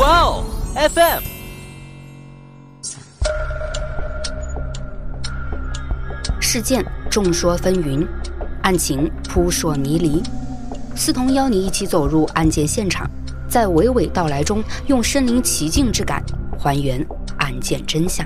[0.00, 1.20] 哇哦，FM。
[6.40, 8.08] 事件众说纷纭，
[8.62, 10.22] 案情扑朔迷离。
[10.96, 13.06] 思彤邀你一起走入案件现场，
[13.46, 16.24] 在娓娓道来中，用身临其境之感
[16.58, 18.24] 还原案件真相。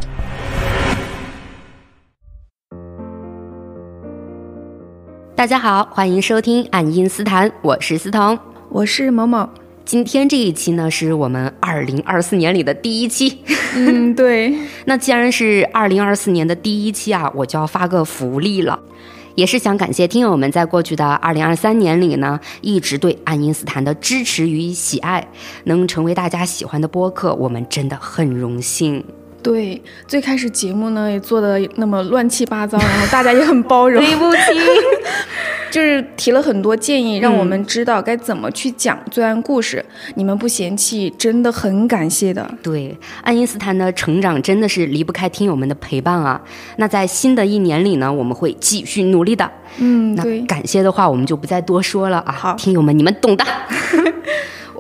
[5.35, 8.39] 大家好，欢迎收听《爱因斯坦》，我是思彤，
[8.71, 9.49] 我是某某。
[9.85, 13.39] 今天这一期呢，是我们二零二四年里的第一期。
[13.77, 14.55] 嗯，对。
[14.87, 18.81] 那既然是二零二四年的第一期啊，我就要发个福利了，
[19.35, 25.29] 也是想感谢听友们在过去的二零二三年里呢，一直对爱因斯坦的支持与喜爱，
[25.65, 29.05] 能成为大家喜欢的播客，我们真的很荣幸。
[29.43, 34.01] 对，最开始节目呢也做的那么乱七八糟，然后大家也很包容。
[34.05, 34.41] 对不起。
[35.75, 39.85] 就是提了很多建议，让我们知道该怎么去讲罪案故事。
[40.15, 42.49] 你们不嫌弃，真的很感谢的。
[42.63, 46.41] 对，爱因斯坦的成长真的是离不开听友们的陪伴啊。
[46.77, 49.51] 那在新的一年里呢，我们会继续努力的。
[49.79, 52.31] 嗯，那感谢的话我们就不再多说了啊。
[52.31, 53.45] 好，听友们你们懂的。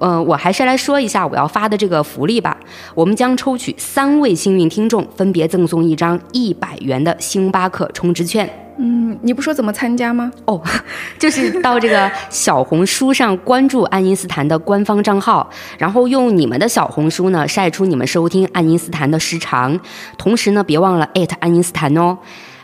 [0.00, 2.56] 嗯， 我还是来说一下我要发的这个福利吧。
[2.94, 8.48] 我们将抽取三位幸运听众，分别赠送一张一百元的星巴克充值券。
[8.76, 10.30] 嗯，你不说怎么参加吗？
[10.46, 10.60] 哦，
[11.18, 19.78] 就是到这个小红书上关注爱因斯坦的官方账号，然后用你们的小红书呢晒出你们收听爱因斯坦的时长，
[20.18, 22.18] 同时呢别忘了艾特爱因斯坦哦，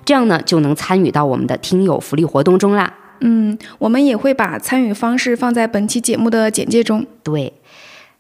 [0.05, 2.93] 这样呢就能参与到我们的听友福利活动中啦。
[3.21, 7.07] 嗯，我们也会把参与方式放在本期节目的简介中。
[7.23, 7.53] 对，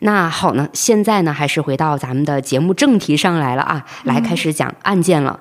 [0.01, 5.41] 那好呢，现在呢还是回到咱们的节目正题上来了啊，来开始讲案件了。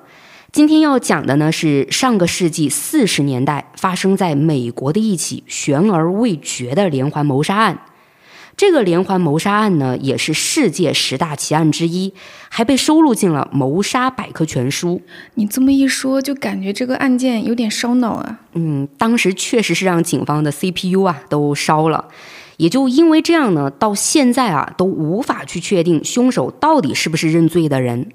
[0.52, 7.82] 今天要讲的呢是上个世纪四十年代发生在美国的一起悬而未决的连环谋杀案。
[8.56, 12.12] 这个连环谋杀案呢也是世界十大奇案之一，
[12.48, 15.00] 还被收录进了《谋杀百科全书》。
[15.34, 18.40] 你这么一说，就感觉这个案件有点烧脑啊。
[18.54, 22.06] 嗯，当时确实是让警方的 CPU 啊都烧了。
[22.56, 28.08] 也就因为这样呢，到现在啊都无法去确定凶手到底是不是认罪的人。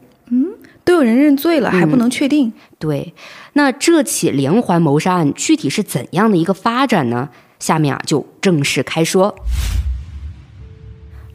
[0.86, 0.88] 嗯。
[0.88, 2.54] 都有人认罪了，还不能确定。
[2.78, 3.14] 对，
[3.54, 7.30] 那这起连环谋杀案具体是怎样的一个发展呢？
[7.60, 9.36] 下面啊就正式开说。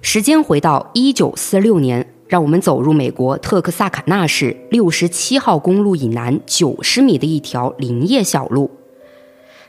[0.01, 8.71] 时间回到一九四六年，让我们走入美国特克萨卡纳市六十七号公路以南九十米的一条林业小路。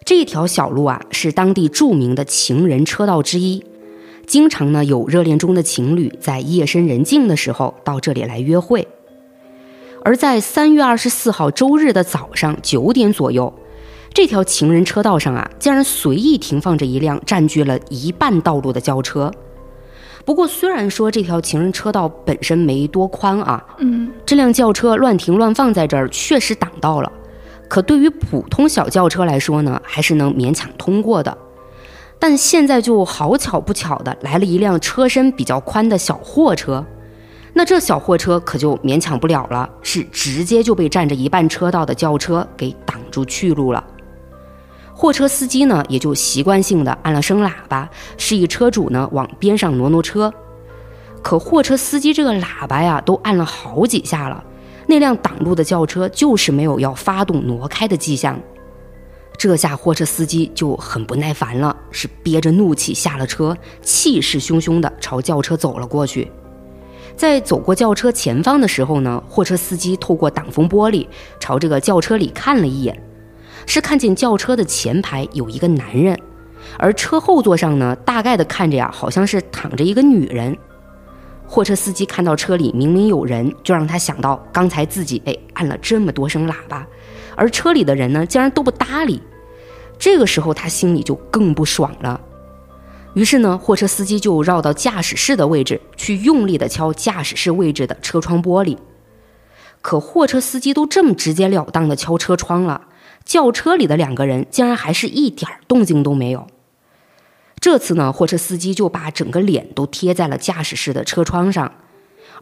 [0.06, 3.64] 这条小路啊是当地著名的情人车道之一，
[4.28, 8.88] 经常呢有热恋中的情侣在夜深人静的时候到这里来约会。
[10.04, 13.54] 而在三月二十四号周日的早上九点左右，
[14.14, 19.32] 这条情人车道上啊，竟然随意停放着一辆占据了一半道路的轿车。
[20.26, 27.12] 不过，虽然说这条情人车道本身没多宽啊，嗯，这辆轿车乱停乱放在这儿确实挡道了。
[27.68, 31.36] 可对于普通小轿车来说呢，还是能勉强通过的。
[32.20, 36.86] 但现在就好巧不巧的来了一辆车身比较宽的小货车。
[37.54, 43.84] 那这小货车可就勉强不了了，是直接就被占着一半车道的轿车给挡住去路了。
[44.94, 50.34] 货车司机呢，也就习惯性的按了声喇叭，示意车主呢往边上挪挪车。
[51.22, 54.44] 可货车司机这个喇叭呀，都按了好几下了，
[54.88, 58.40] 那辆挡路的轿车就是没有要发动挪开的迹象。
[59.38, 66.32] 这下货车司机就很不耐烦了，是憋着怒气下了车，气势汹汹的朝轿车走了过去。
[67.22, 71.06] 在走过轿车前方的时候呢，货车司机透过挡风玻璃
[71.40, 73.00] 朝这个轿车里看了一眼，
[73.68, 76.20] 是看见轿车的前排有一个男人，
[76.80, 80.58] 而车后座上呢，大概的看着呀，好像是躺着一个女人。
[81.46, 86.88] 货车司机看到车里明明有人，就让他想到刚才自己哎按了这么多声喇叭，
[87.36, 89.22] 而车里的人呢，竟然都不搭理。
[90.00, 92.20] 这个时候他心里就更不爽了。
[93.14, 98.78] 于是呢，货车司机就绕到驾驶室的位置去，用力的敲驾驶室位置的车窗玻璃。
[99.82, 102.88] 可货车司机都这么直截了当的敲车窗了，
[103.26, 106.48] 轿车里的两个人竟然还是一点动静都没有。
[107.60, 111.74] 这次呢，货车司机就把整个脸都贴在了驾驶室的车窗上，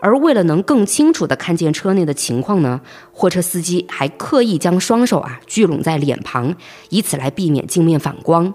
[0.02, 6.56] 而为了能更清楚的看见车内的情况呢，货车司机还刻意将双手啊聚拢在脸庞，
[6.90, 8.54] 以此来避免镜面反光。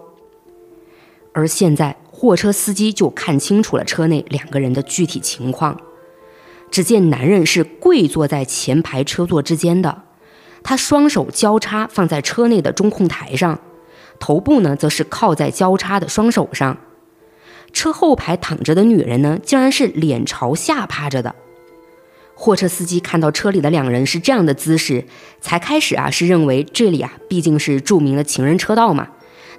[1.33, 1.97] 而现在。
[2.25, 5.79] 货车司机就看清楚了车内两个人的具体情况。
[6.71, 10.05] 只见男人是跪坐在前排车座之间的，
[10.63, 13.61] 他双手交叉放在车内的中控台上，
[14.19, 16.79] 头部呢则是靠在交叉的双手上。
[17.75, 21.35] 车后排躺着的女人呢，竟然是脸朝下趴着的。
[22.35, 25.05] 货车司机看到车里的两人是这样的姿势，
[25.43, 29.09] 才开始啊是认为这里啊毕竟是著名的情人车道嘛，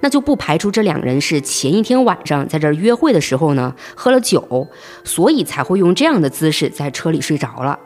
[0.05, 4.67] 那就不排除这两人是前一天晚上在这儿约会的时候呢喝了酒，
[5.03, 7.79] 所以才会用这样的姿势在车里睡着了。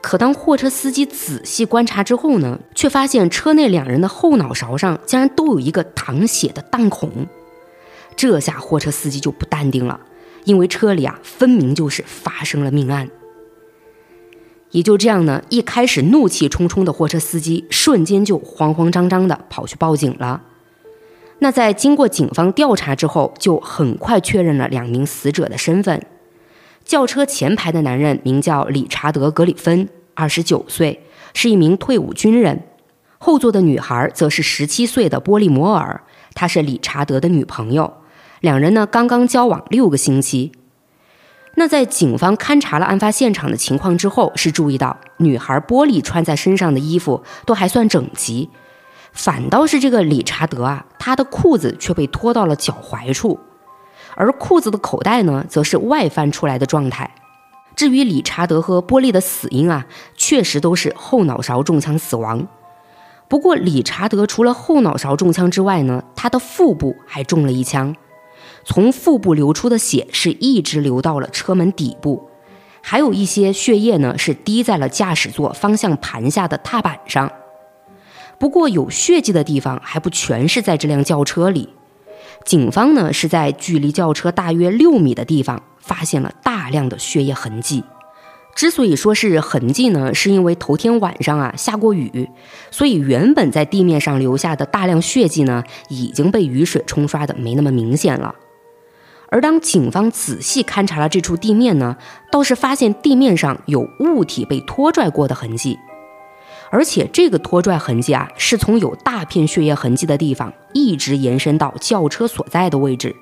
[0.00, 7.26] 可当货车司机仔细观察之后呢，却发现车内两人的后脑勺上竟然都有一个淌血的弹孔。
[8.16, 10.00] 这下货车司机就不淡定了，
[10.44, 13.10] 因为车里啊分明就是发生了命案。
[14.70, 20.44] 也就这样呢，一开始怒气冲冲的货车司机瞬间就慌慌张张的跑去报警了。
[21.40, 26.04] 那在经过警方调查之后，就很快确认了两名死者的身份。
[26.84, 31.04] 轿车前排的男人名叫理查德·格里芬，二十九岁，
[31.34, 32.56] 是一名退伍军人；
[33.18, 36.02] 后座的女孩则是十七岁的波利摩尔，
[36.34, 37.92] 她是理查德的女朋友。
[38.40, 40.52] 两人呢刚刚交往六个星期。
[41.56, 48.48] 那在警方勘察了案发现场的情况之后，是注意到女孩波利穿在身上的衣服都还算整齐，
[49.12, 53.38] 反倒是这个理查德啊，他的裤子却被拖到了脚踝处，
[54.14, 57.14] 而裤子的口袋呢，则是外翻出来的状态。
[57.74, 62.46] 至于理查德和波利的死因啊，确实都是后脑勺中枪死亡。
[63.28, 67.94] 不过理查德除了后脑勺中枪之外呢，他的腹部还中了一枪。
[68.64, 72.28] 从腹部流出的血是一直流到了车门底部，
[72.82, 77.30] 还有一些血液呢是滴在了驾驶座方向盘下的踏板上。
[78.38, 81.70] 不过有血迹的地方还不全是在这辆轿车里，
[82.44, 87.82] 警方呢是在距离轿车大约六米的地方发现了大量的血液痕迹。
[88.54, 92.28] 之所以说是痕迹呢，是因为头天晚上啊下过雨，
[92.72, 98.34] 所以原本在地面上留下的大量血迹呢已经被雨水冲刷的没那么明显了。
[99.30, 101.96] 而当警方仔细勘察了这处地面呢，
[102.32, 105.78] 倒是发现地面上有物体被拖拽过的痕迹，
[106.70, 113.14] 而且这个拖拽痕迹啊，是从有大片血液痕迹的地方一直延伸到轿车所在的位置。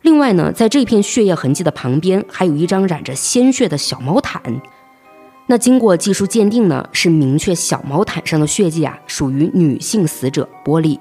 [0.00, 4.60] 另外呢，在这片血液痕迹的旁边，还有一张染着鲜血的小毛毯。
[5.46, 10.98] 那经过技术鉴定呢，是明确小毛毯上的血迹啊，属于女性死者波利。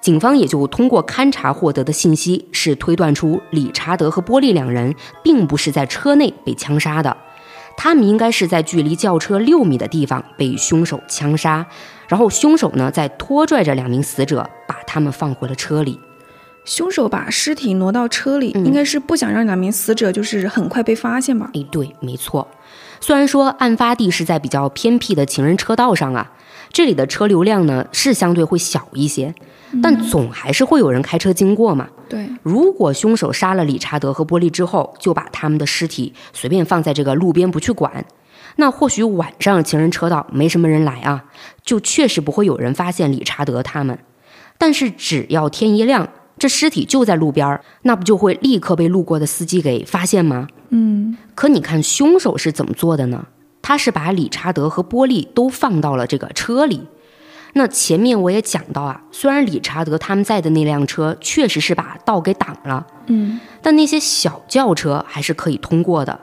[0.00, 7.16] 警方也就通过勘查获得的信息，是推断出理查德和波利两人并不是在车内被枪杀的，
[7.76, 11.66] 他们应该是在距离轿车六米的地方被凶手枪杀，
[12.08, 15.98] 然后凶手呢再拖拽着两名死者把他们放回了车里。
[16.64, 21.50] 凶手把尸体挪到车里，应该是不想让两名死者就是很快被发现吧？
[21.54, 22.46] 哎，对，没错。
[23.00, 26.30] 虽然说案发地是在比较偏僻的情人车道上啊，
[26.70, 29.34] 这里的车流量呢是相对会小一些。
[29.82, 31.88] 但总还是会有人开车经过嘛？
[32.06, 32.28] 对。
[32.42, 38.04] 如果凶手杀了理查德和波利之后，就把他们的尸体随便放在这个路边不去管，
[38.56, 41.24] 那或许晚上情人车道没什么人来啊，
[41.64, 43.98] 就确实不会有人发现理查德他们。
[44.58, 46.06] 但是只要天一亮，
[46.36, 50.48] 这尸体就在路边，那不就会立刻被路过的司机给发现吗？
[50.68, 51.16] 嗯。
[51.34, 53.24] 可你看凶手是怎么做的呢？
[53.62, 56.88] 他是把理查德和波利都放到了这个车里。
[57.54, 66.18] 那前面我也讲到啊，虽然理查德他们在的那辆车确实是把道给挡了，嗯，但那些小轿车还是可以通过的。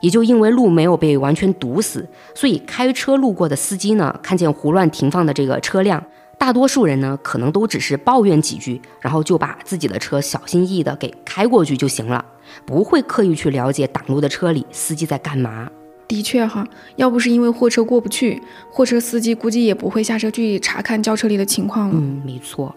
[0.00, 6.04] 也就因为路没有被完全堵死，所以开车路过的司机呢，看见胡乱停放的这个车辆，
[6.38, 12.24] 大多数人呢可能都只是抱怨几句，然后就把自己的车小心翼翼的给开过去就行了，
[12.64, 15.68] 不会刻意去了解挡路的车里司机在干嘛。
[16.12, 16.62] 的确哈，
[16.96, 21.94] 要不是因为货车过不去，货车司机估计也不会下车去查看轿车里的情况了。
[21.96, 22.74] 嗯，没错。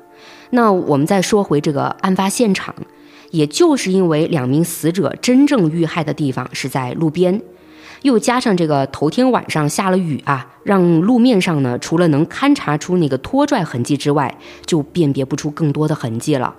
[0.52, 2.74] 那我们再说回这个案发现场，
[3.32, 7.42] 也就是因为两名死者真正遇害的地方是在路边，
[8.04, 16.56] 又加上这个头天晚上下了雨啊，让路面上呢除了能勘察出那个拖拽痕迹之外，就辨别不出更多的痕迹了。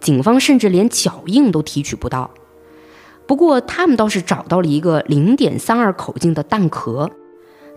[0.00, 2.30] 警方甚至连脚印都提取不到。
[3.26, 7.10] 不过，他们倒是找到了一个零点三二口径的弹壳，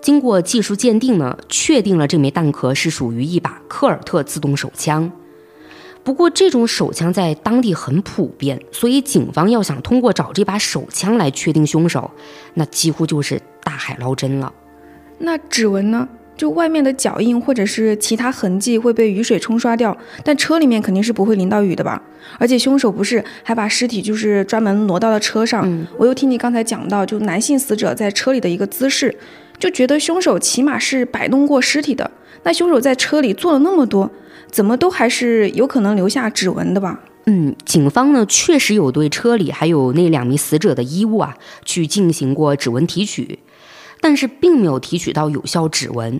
[0.01, 5.11] 经过技术鉴定呢，确定了这枚弹壳是属于一把科尔特自动手枪。
[6.03, 12.11] 不过，这种手枪在当地很普遍，所以警方要想通过找这把手枪来确定凶手，
[12.53, 14.53] 那几乎就是大海捞针了。
[15.17, 16.07] 那指纹呢？
[16.39, 22.01] 就外面的脚印或者是其他痕迹会被雨水冲刷掉，但车里面肯定是不会淋到雨的吧？
[22.37, 25.85] 而且凶手不是还把尸体就是专门挪到了车上？
[25.97, 29.13] 我又听你刚才讲到，就男性死者在车里的一个姿势，
[29.57, 32.09] 就觉得凶手起码是摆弄过尸体的。
[32.43, 34.09] 那凶手在车里做了那么多，
[34.49, 37.01] 怎么都还是有可能留下指纹的吧？
[37.25, 43.37] 嗯，警方呢确实有对车里还有那两名死者的衣物啊去进行过指纹提取，
[44.01, 46.19] 但是并没有提取到有效指纹。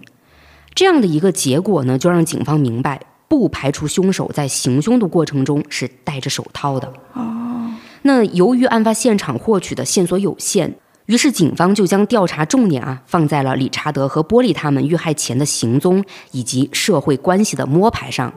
[0.76, 6.92] 这样的一个结果呢，就让警方明白，不排除凶手在行凶的过程中是戴着手套的。
[7.14, 10.76] 哦，那由于案发现场获取的线索有限，
[11.08, 18.32] 于是警方就将调查重点啊放在了理查德和波利他们遇害前的行踪以及社会关系的摸排上，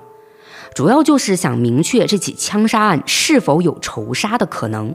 [0.74, 4.94] 主要就是想明确这起枪杀案是否有仇杀的可能。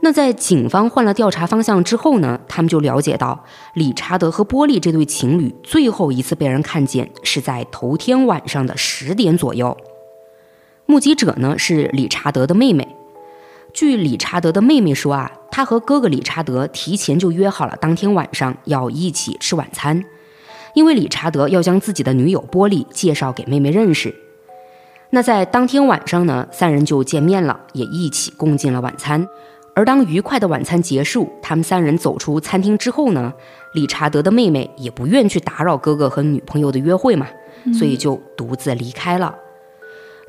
[0.00, 9.76] 那在警方换了调查方向之后呢，他们就了解到，理查德和波利这对情侣最后一次被人看见是在头天晚上的十点左右。
[10.86, 12.88] 目击者呢是理查德的妹妹。
[13.74, 20.02] 据理查德的妹妹说啊，他和哥哥理查德提前就约好了当天晚上要一起吃晚餐，
[20.74, 24.14] 因为理查德要将自己的女友波利介绍给妹妹认识。
[25.10, 29.26] 那在当天晚上呢，三人就见面了，也一起共进了晚餐。
[29.78, 33.32] 而当愉快的晚餐结束，他们三人走出餐厅之后呢，
[33.74, 37.28] 理查德的妹妹也不愿去打扰哥哥和女朋友的约会嘛，
[37.72, 39.32] 所以就独自离开了。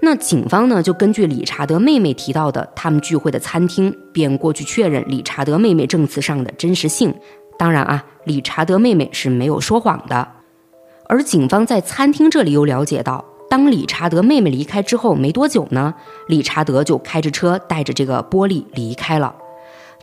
[0.03, 7.12] 那警方呢，就根据理查德妹妹提到的他们聚会的餐厅，便过去确认理查德妹妹证词上的真实性。
[7.58, 10.27] 当然啊，理查德妹妹是没有说谎的。
[11.08, 13.25] 而警方在餐厅这里又了解到。
[13.50, 15.96] 当理查德妹妹离开之后没多久呢，
[16.27, 19.36] 理查德就开着车带着这个玻璃离开了。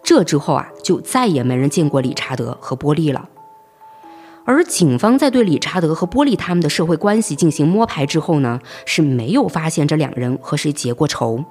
[0.07, 3.29] 这之后啊，就再也没人见过理查德和波利了。
[4.45, 11.45] 而警方在对理查德和波利他们的社会关系进行摸排之后呢，是没有发现这两人和谁结过仇。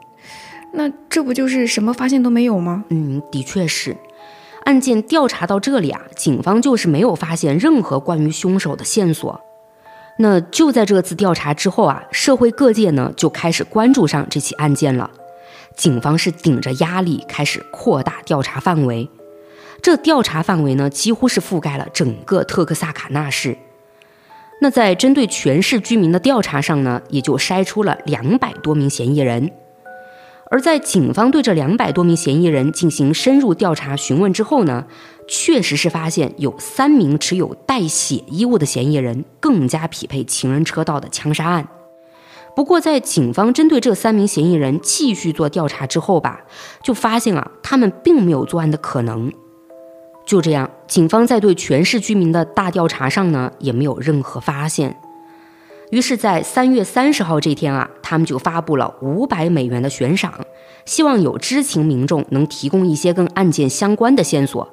[0.72, 2.86] 那这不就是什么发现都没有吗？
[2.88, 3.98] 嗯，的确是。
[4.64, 9.42] 案件调查到这里啊，警方就是没有发现任何关于凶手的线索。
[10.18, 15.12] 那就在这次调查之后啊，社会各界呢就开始关注上这起案件了。
[15.76, 19.10] 警方是顶着压力开始扩大调查范围，
[19.82, 23.58] 这调查范围呢几乎是覆盖了整个特克萨卡纳市。
[24.62, 29.52] 那在针对全市居民的调查上呢，也就筛出了两百多名嫌疑人。
[30.52, 34.86] 而在警方对这两百多名嫌疑人进行深入调查询问之后呢？
[35.28, 41.68] 确实是发现有三名持有带血衣物的嫌疑人更加匹配情人车道的枪杀案。
[42.56, 46.42] 不过，在警方针对这三名嫌疑人继续做调查之后吧，
[46.82, 49.32] 就发现啊，他们并没有作案的可能。
[50.26, 54.98] 就这样，警方在对全市居民的大调查上呢，也没有任何发现。
[55.92, 60.34] 于是，在三月三十号这天啊，他们就发布了五百美元的悬赏，
[60.86, 64.68] 希望有知情民众能提供一些跟案件相关的线索。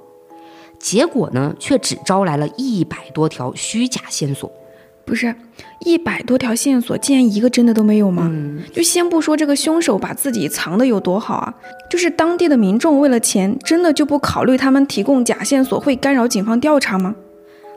[0.79, 4.51] 结果呢，却只招来了一百多条虚假线索，
[5.04, 5.35] 不是
[5.85, 8.30] 一百多条线索，竟然一个真的都没有吗？
[8.73, 11.54] 就先不说这个凶手把自己藏的有多好啊，
[11.90, 17.14] 就是当地的民众为了钱，真的就不考虑他们提供假线索会干扰警方调查吗？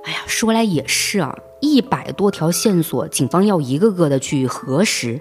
[0.04, 5.20] 哎呀，说来也是啊，一百多条线索，警方要一个个的去核实，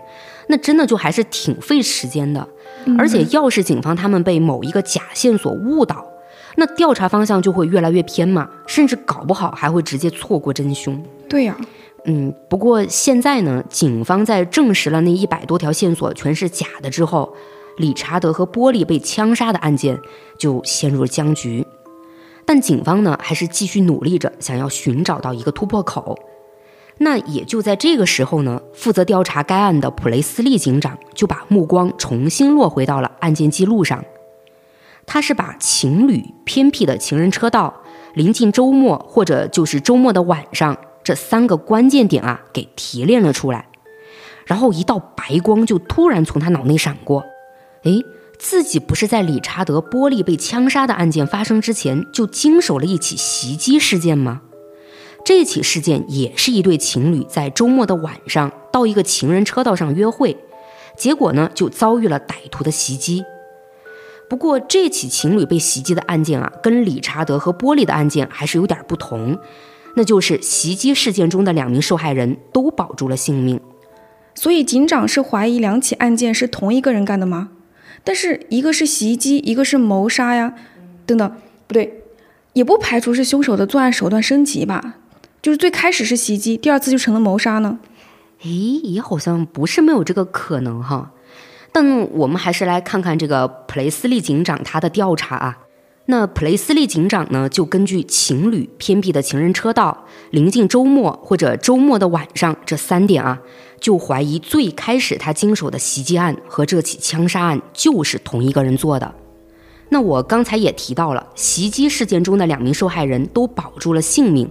[0.49, 2.47] 那真的就还是挺费时间的。
[2.99, 6.07] 而且，要是警方他们被某一个假线索误导，
[6.57, 11.03] 那调查方向就会越来越偏嘛，甚至搞不好还会直接错过真凶。
[11.27, 11.57] 对呀，
[12.07, 17.35] 嗯，不过现在呢，警方在证实了那一百多条线索全是假的之后，
[17.79, 19.99] 理查德和波利被枪杀的案件
[20.39, 21.67] 就陷入了僵局。
[22.45, 26.19] 但警方呢，还是继续努力着，想要寻找到一个突破口。
[26.99, 34.05] 那也就在这个时候呢，负责调查该案的普雷斯利警长就把目光重新落回到了案件记录上。
[35.07, 37.83] 他是把情侣偏僻的情人车道、
[38.13, 43.69] 临近周末或者就是周末的晚上这三个关键点啊给提炼了出来，
[44.47, 47.25] 然后一道白光就突然从他脑内闪过，
[47.83, 47.93] 哎，
[48.39, 54.41] 自己不是在理查德·波利被枪杀的案件发生之前就经手了一起袭击事件吗？
[55.27, 60.37] 这起事件也是一对情侣在周末的晚上到一个情人车道上约会，
[60.97, 63.25] 结果呢就遭遇了歹徒的袭击。
[64.29, 69.39] 不过，这起情侣被袭击的案件啊，跟理查德和波利的案件还是有点不同。
[69.97, 73.61] 那就是袭击事件中的两名受害人都保住了性命。
[74.35, 77.51] 所以，警长是怀疑两起案件是同一个人干的吗？
[78.03, 80.55] 但是，一个是袭击，一个是谋杀呀。
[81.07, 81.33] 等等，
[81.67, 82.03] 不对，
[82.55, 84.97] 也不排除是凶手的作案手段升级吧？
[85.41, 87.79] 就是最开始是袭击，第二次就成了谋杀呢？
[88.43, 88.51] 诶，
[88.83, 91.13] 也好像不是没有这个可能哈。
[91.71, 95.59] 但我们还是来看看这个普雷斯利警长他的调查啊。
[96.07, 103.41] 那普雷斯利警长呢，就根据情侣、偏僻的情人车道、临近周末或者周末的晚上这三点啊，
[103.81, 109.15] 就怀疑最开始他经手的袭击案和这起枪杀案就是同一个人做的。
[109.89, 114.51] 那我刚才也提到了，袭击事件中的两名受害人都保住了性命。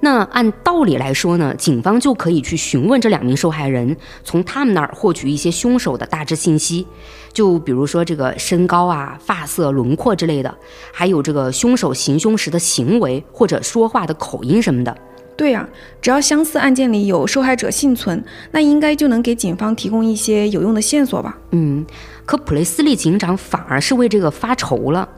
[0.00, 6.86] 那按道理来说呢，警方就可以去询问这两名受害人，从他们那儿获取一些凶手的大致信息，
[7.32, 10.56] 就比如说这个身高啊、发色、轮廓之类的，
[10.92, 14.96] 还有这个凶手行凶时的行为或者说话的口音什么的。
[15.36, 15.68] 对呀，
[16.00, 21.38] 只要相似案件里有受害者幸存，那应该就能给警方提供一些有用的线索吧？
[21.50, 21.84] 嗯，
[22.24, 25.08] 可普雷斯利警长反而是为这个发愁了。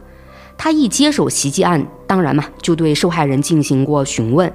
[0.58, 4.52] 他一接手袭击案，当然嘛，就对受害人进行过询问。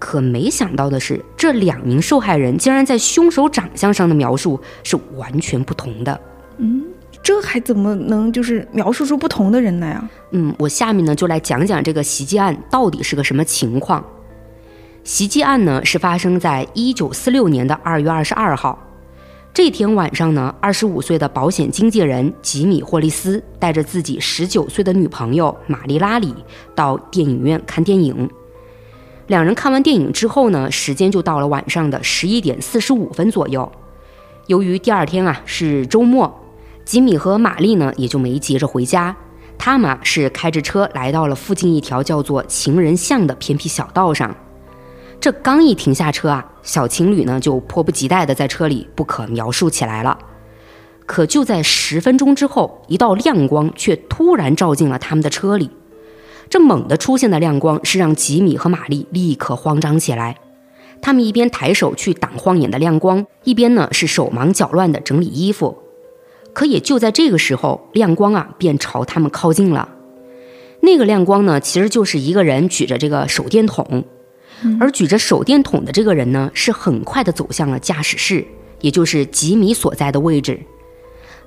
[0.00, 6.20] 可没想到的是，这两名受害人竟然在凶手长相上的描述是完全不同的。
[6.56, 6.82] 嗯，
[7.22, 10.10] 这还怎么能就是描述出不同的人来啊？
[10.30, 14.02] 嗯，我下面呢就来讲讲这个袭击案到底是个什么情况。
[15.04, 18.78] 袭击案呢是发生在一九四六年的二月二十二号，
[19.52, 26.34] 这天晚上呢，二十五岁的保险经纪人吉米霍利斯带着自己十九岁的女朋友玛丽拉里
[26.74, 28.28] 到电影院看电影。
[29.30, 33.70] 两人看完电影之后呢，时间就到了晚上的十一点四十五分左右。
[34.48, 36.42] 由于第二天啊是周末，
[36.84, 39.14] 吉米和玛丽呢也就没急着回家，
[39.56, 44.34] 他们啊是开着车来到了附近一条叫做情人巷的偏僻小道上。
[45.20, 50.18] 这刚一停下车啊，小情侣呢就迫不及待地在车里不可描述起来了。
[51.06, 55.70] 可就在十分钟之后，一道亮光却突然照进了他们的车里。
[56.50, 60.36] 这猛地出现的亮光是让吉米和玛丽立刻慌张起来，
[61.00, 65.78] 他们一边抬手去挡晃眼的亮光，一边呢是手忙脚乱地整理衣服。
[66.52, 69.90] 可也就在这个时候，亮光啊便朝他们靠近了。
[70.80, 74.04] 那个亮光呢，其实就是一个人举着这个手电筒，
[74.80, 78.44] 而举着手电筒的这个人呢，是很快地走向了驾驶室，
[78.80, 80.58] 也就是吉米所在的位置。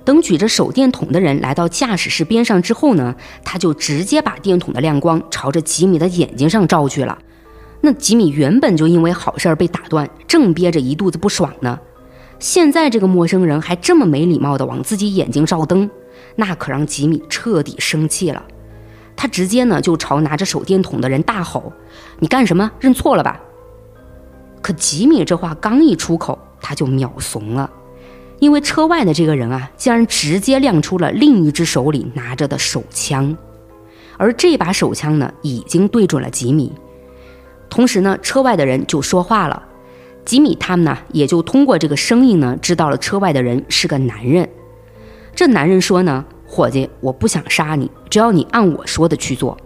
[0.04, 7.18] 等举着手电筒的人来到驾驶室边上之后呢，他就直接把电筒的亮光朝着吉米的眼睛上照去了。
[7.80, 11.78] 那吉米原本就因为好事儿被打断，正憋着一肚子不爽呢，
[12.38, 15.88] 现在这个陌生人还这么没礼貌的往自己眼睛照灯，
[16.36, 18.42] 那可让吉米彻底生气了。
[19.16, 21.72] 他直接呢就朝拿着手电筒的人大吼
[22.18, 22.70] ：“你干什么？
[22.80, 23.40] 认错了吧？”
[24.60, 27.70] 可吉米这话刚一出口，他就秒怂了。
[28.40, 33.36] 因为车外的这个人啊，竟然直接亮出了另一只手里拿着的手枪，
[34.16, 36.72] 而这把手枪呢，已经对准了吉米。
[37.70, 39.62] 同时呢，车外的人就说话了，
[40.24, 44.48] 吉米他们呢，也就通过这个声音呢，知道了车外的人是个男人。
[45.34, 49.56] 这男人说呢：“伙计，我不想杀你，只要你按我说的去做。”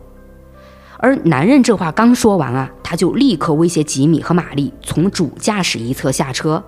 [0.99, 6.63] 而男人这话刚说完啊，他就立刻威胁吉米和玛丽从主驾驶一侧下车。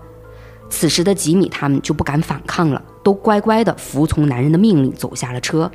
[0.71, 5.71] 此时的吉米他们就不敢反抗了，都乖乖地服从男人的命令走下了车。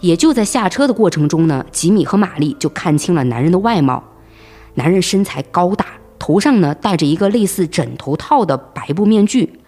[0.00, 4.02] 也就在下车的过程中呢，吉米和玛丽就看清了男人的外貌。
[4.74, 5.84] 男人身材高大，
[6.20, 9.58] 头上呢戴着一个类似枕头套的白布面具，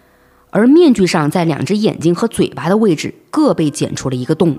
[0.50, 4.56] 而面具上在两只眼睛和嘴巴的位置各被剪出了一个洞。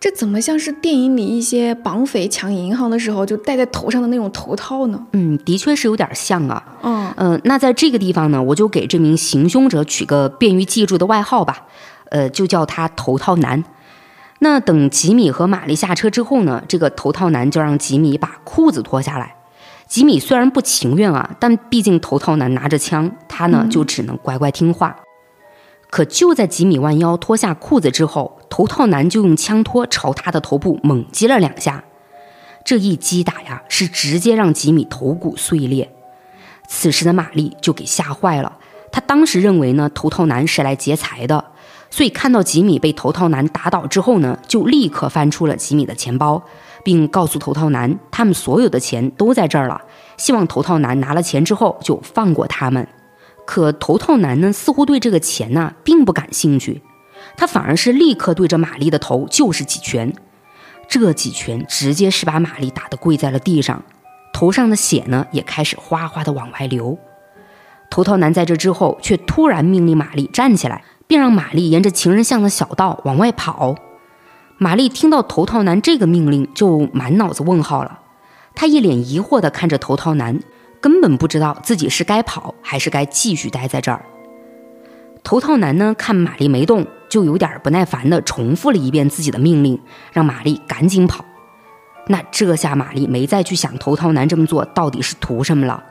[0.00, 5.06] 这怎么像是电影里一些绑匪抢银行的时候就戴在头上的那种头套呢？
[5.12, 6.64] 嗯，的确是有点像啊。
[6.82, 11.66] 嗯嗯，那在这个地方呢，我就给这名行凶者取个便于记住的外号吧，
[12.10, 13.64] 呃，就叫他头套男。
[14.38, 19.34] 那等吉米和玛丽下车之后呢，这个头套男就让吉米把裤子脱下来。
[19.88, 24.94] 吉米虽然不情愿啊，但毕竟头套男拿着枪，他呢就只能乖乖听话。
[25.90, 31.84] 可就在吉米弯腰脱下裤子之后，头套男就用枪托朝他的头部猛击了两下。
[32.64, 35.90] 这一击打呀，是直接让吉米头骨碎裂。
[36.68, 38.58] 此时的玛丽就给吓坏了，
[38.92, 41.42] 她当时认为呢，头套男是来劫财的，
[41.90, 46.42] 所以看到吉米被头套男打倒之后呢，就立刻翻出了吉米的钱包，
[46.84, 49.80] 并告诉头套男，他们所有的钱都在这儿了，
[50.18, 52.86] 希望头套男拿了钱之后就放过他们。
[53.48, 56.82] 可头套男呢，似乎对这个钱呐并不感兴趣，
[57.34, 60.12] 他反而是立刻对着玛丽的头就是几拳，
[60.86, 63.82] 这几拳直接是把玛丽打得跪在了地上，
[64.34, 66.98] 头上的血呢也开始哗哗的往外流。
[67.88, 73.76] 头套男在这之后却突然命令玛丽站起来，并让玛丽沿着情人巷的小道往外跑。
[74.58, 78.00] 玛丽听到头套男这个命令，就满脑子问号了，
[78.54, 80.38] 她一脸疑惑地看着头套男。
[80.80, 84.04] 根本不知道自己是该跑还是该继续待在这儿。
[85.24, 89.78] 头套男呢，看玛丽没动，就有点不耐烦地重复了一遍自己的命令，
[90.12, 91.24] 让玛丽赶紧跑。
[92.06, 95.82] 那这下玛丽没再去想头套男这么做到底是图什么了，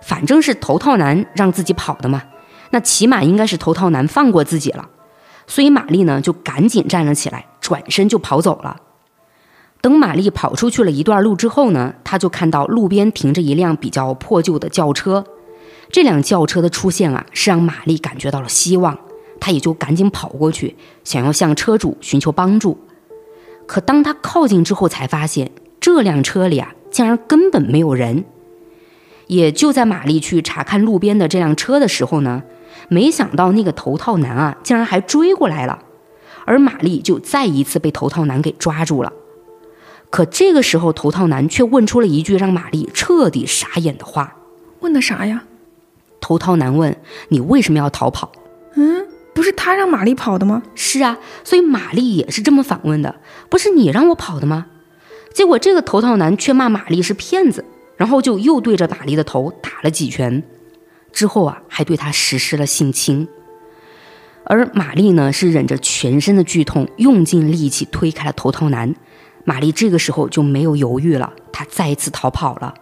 [0.00, 2.22] 反正是头套男让自己跑的嘛，
[2.70, 4.88] 那起码应该是头套男放过自己了。
[5.46, 8.76] 所以玛丽呢就赶紧站了起来，转身就跑走了。
[9.80, 15.24] 等玛丽跑出去了一段路之后呢，她就看到路边停着一辆比较破旧的轿车。
[15.92, 18.98] 这辆轿车的出现啊，是让玛丽感觉到了希望，
[19.38, 22.78] 她也就赶紧跑过去，想要向车主寻求帮助。
[23.66, 28.24] 可当她靠近之后，才发现这辆车里啊，竟然根本没有人。
[29.28, 32.42] 也就在玛丽去查看路边的这辆车的时候呢，
[32.88, 35.80] 没想到那个头套男啊，竟然还追过来了，
[36.44, 39.12] 而玛丽就再一次被头套男给抓住了。
[40.10, 44.36] 可这个时候，头套男却问出了一句让玛丽彻底傻眼的话
[44.80, 45.44] ：“问的啥呀？”
[46.20, 46.96] 头套男问
[47.28, 48.32] ：“你为什么要逃跑
[48.74, 53.16] ？”“嗯，不是他让玛丽跑的吗？”“是啊，所以玛丽也是这么反问的。
[53.50, 54.66] 不是你让我跑的吗？”
[55.34, 57.64] 结果这个头套男却骂玛丽是骗子，
[57.96, 60.42] 然后就又对着玛丽的头打了几拳，
[61.12, 63.28] 之后啊，还对她实施了性侵。
[64.44, 68.94] 而玛丽呢，是忍着全身的剧痛，用尽力气推开了头套男。
[69.46, 72.74] 玛丽这个时候就没有犹豫了，她再一次逃跑了。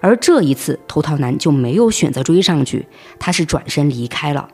[0.00, 2.86] 而这一次，头套男就没有选择追上去，
[3.18, 4.48] 他是转身离开了。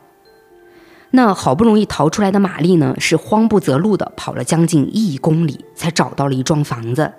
[1.11, 7.13] 那好不容易逃出来的玛丽呢，是慌不择路的跑了将近一公里，才找到了一幢房子。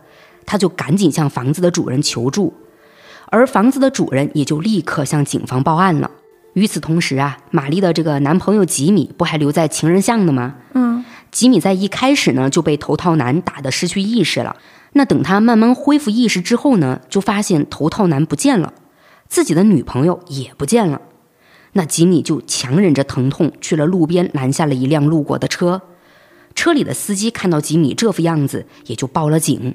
[0.47, 2.55] 她就赶紧向房子的主人求助，
[3.27, 6.11] 而房子的主人也就立刻向警方报案了。
[6.55, 10.55] 与此同时啊，玛丽的这个男朋友吉米不还留在情人巷呢吗？
[10.75, 11.05] 嗯。
[11.33, 14.57] 吉米在一开始呢就被头套男打得失去意识了。
[14.93, 18.75] 那等他慢慢恢复意识之后呢，就发现头套男不见了，
[19.27, 21.01] 自己的女朋友也不见了。
[21.73, 25.81] 那吉米就强忍着疼痛去了路边拦下了一辆路过的车，
[26.55, 29.75] 车里的司机看到吉米这副样子，也就报了警。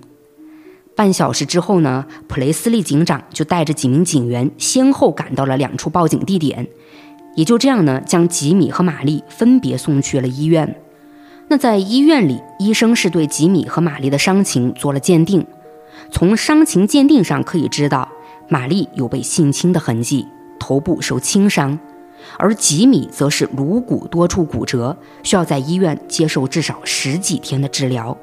[0.95, 6.67] 半小时之后呢，普雷斯利警长就带着几名警员先后赶到了两处报警地点，
[7.35, 10.79] 也就这样呢，将吉米和玛丽分别送去了医院。
[11.49, 15.45] 那在医院里，医生是对吉米和玛丽的伤情做了鉴定。
[16.11, 18.09] 从伤情鉴定上可以知道，
[18.49, 20.27] 玛丽有被性侵的痕迹，
[20.59, 21.79] 头部受轻伤，
[22.37, 28.17] 而吉米则是颅骨多处骨折，需要在医院接受至少十几天的治疗。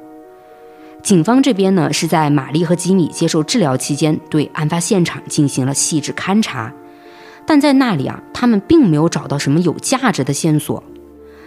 [1.02, 6.72] 警方这边呢，是在玛丽和吉米接受治疗期间，对案发现场进行了细致勘查，
[7.46, 10.82] 但在那里啊，他们并没有找到什么有价值的线索。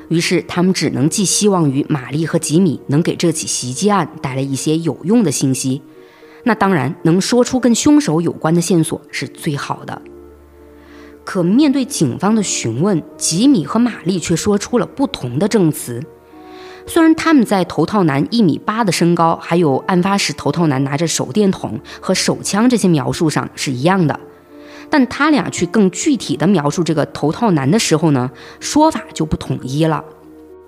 [0.10, 5.82] 于是，他们只能寄希望于玛丽和吉米能给这起袭击案带来一些有用的信息。
[6.44, 10.02] 那当然，能说出跟凶手有关的线索是最好的。
[11.26, 16.02] 可面对警方的询问，吉米和玛丽却说出了不同的证词。
[16.86, 24.18] 虽然他们在头套男一米八的身高，还有案发时头套男拿着手电筒和手枪这些描述上是一样的。
[24.90, 30.04] 但他俩去更具体的描述这个头套男的时候呢，说法就不统一了。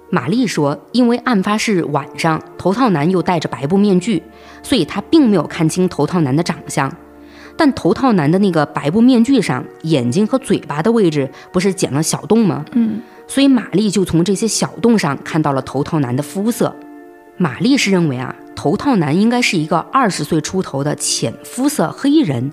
[0.10, 4.24] 玛丽说，因为案发是晚上，头套男又戴着白布面具，
[4.64, 6.92] 所以他并没有看清头套男的长相。
[7.56, 12.66] 但头套男的那个白布面具上，眼睛和嘴巴的位置不是剪了小洞吗？
[12.72, 16.76] 嗯，所以玛丽就从这些小洞上看到了头套男的肤色。
[17.38, 22.52] 玛丽是认为啊，头套男应该是一个二十岁出头的浅肤色黑人。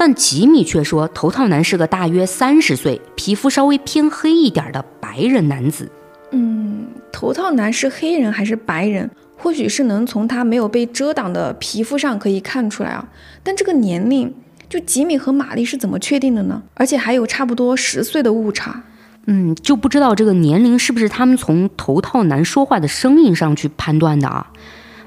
[0.00, 5.92] 但吉米却说，头套男是个大约三十岁、皮肤稍微偏黑一点的白人男子。
[6.30, 9.10] 嗯，头套男是黑人还是白人？
[9.36, 13.06] 或许是能从他没有被遮挡的皮肤上可以看出来啊。
[13.42, 14.34] 但这个年龄，
[14.70, 16.62] 就吉米和玛丽是怎么确定的呢？
[16.72, 18.82] 而且还有差不多十岁的误差。
[19.26, 24.50] 嗯，就不知道这个年龄是不是他们从头套男说话的声音上去判断的啊？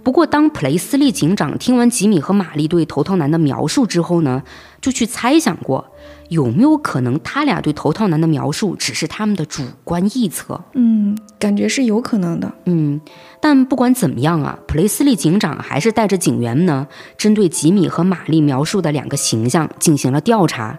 [0.04, 4.44] 不过，当普雷斯利警长听完吉米和玛丽对头套男的描述之后呢，
[4.82, 5.86] 就去猜想过，
[6.28, 10.60] 有没有可能他俩对头套男的描述只是他们的主观臆测？
[10.74, 12.52] 嗯，感觉是有可能的。
[12.66, 13.00] 嗯，
[13.40, 16.86] 但不管怎么样啊，普雷斯利警长还是带着警员呢，
[17.18, 20.78] 针对吉米和玛丽描述的两个形象进行了调查。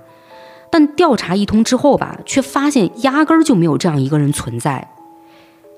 [0.70, 4.90] 但调查一通之后吧，却发现压根儿就没有这样一个人存在。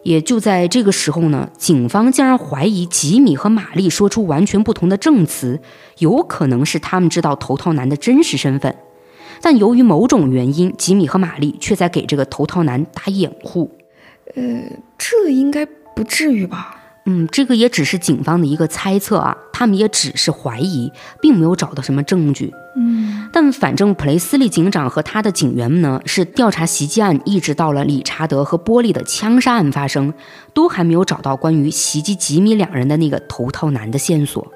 [0.06, 5.60] 也就在这个时候呢，警方竟然怀疑吉米和玛丽说出完全不同的证词，
[5.98, 8.72] 有可能是他们知道头套男的真实身份，
[9.42, 13.68] 但由于某种原因，吉米和玛丽却在给这个头套男打掩护。
[14.36, 14.62] 呃，
[14.96, 16.75] 这应该不至于吧？
[17.08, 22.52] 嗯，这个也只是警方的一个猜测啊，他们也只是怀疑，并没有找到什么证据。
[22.76, 30.12] 嗯，但反正普雷斯利警长和他的警员们呢，是调查袭击案，一直到了理查德和波利的枪杀案发生，
[30.52, 34.52] 都还没有找到关于袭击吉米两人的那个头套男的线索。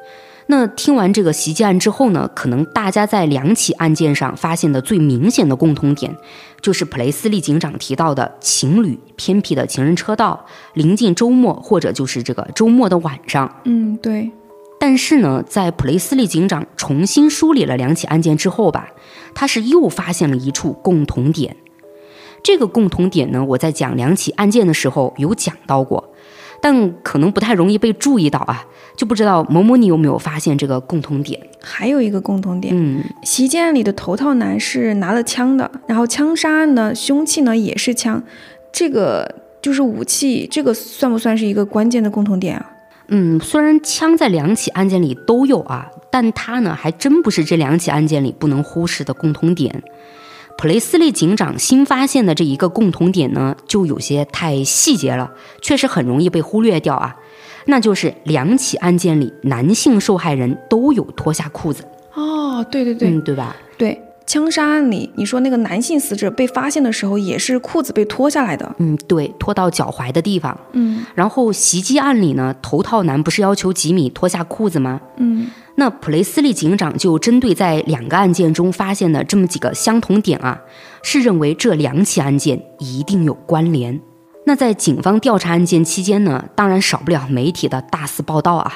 [0.50, 6.12] 那听完这个袭击案之后呢，可能大家在两起案件上发现的最明显的共同点，
[6.60, 13.60] 就是普雷斯利警长提到的情侣、偏僻的情人车道、临近周末或者就是这个周末的晚上。
[13.64, 14.32] 嗯，对。
[14.80, 18.88] 但是呢，在普雷斯利警长重新梳理了两起案件之后吧，
[19.32, 21.56] 他是又发现了一处共同点。
[22.42, 26.09] 这个共同点呢，我在讲两起案件的时候有讲到过，
[26.60, 28.66] 但可能不太容易被注意到啊。
[28.96, 31.40] 就不知道某某你有没有发现这个共同点？
[31.62, 38.22] 还有一个共同点，嗯，袭击案里的头套男是拿了枪的，然后枪杀案呢，凶器呢也是枪，
[38.70, 42.70] 这个就是武器，这个算不算是一个关键的共同点啊？
[43.08, 49.82] 嗯，虽然枪在两起案件里都有啊，但它呢还真不是这两起案件里不能忽视的共同点。
[50.60, 57.16] 普雷斯利警长新发现的这一个共同点呢，就有些太细节了，确实很容易被忽略掉啊。
[57.64, 61.82] 那就是两起案件里，男性受害人都有脱下裤子。
[62.12, 63.56] 哦，对对对，嗯，对吧？
[63.78, 63.98] 对，
[64.30, 68.76] 枪杀案里，你说那个男性死者被发现的时候，也是裤子被脱下来的。
[68.78, 70.56] 嗯，对，脱到脚踝的地方。
[70.70, 75.00] 嗯，然后袭击案里呢，头套男不是要求吉米脱下裤子吗？
[75.16, 80.60] 嗯，那普雷斯利警长就针对在两个案件中发现的这么几个相同点啊，
[81.02, 84.00] 是认为这两起案件一定有关联。
[84.46, 88.74] 那在警方调查案件期间呢，当然少不了媒体的大肆报道啊，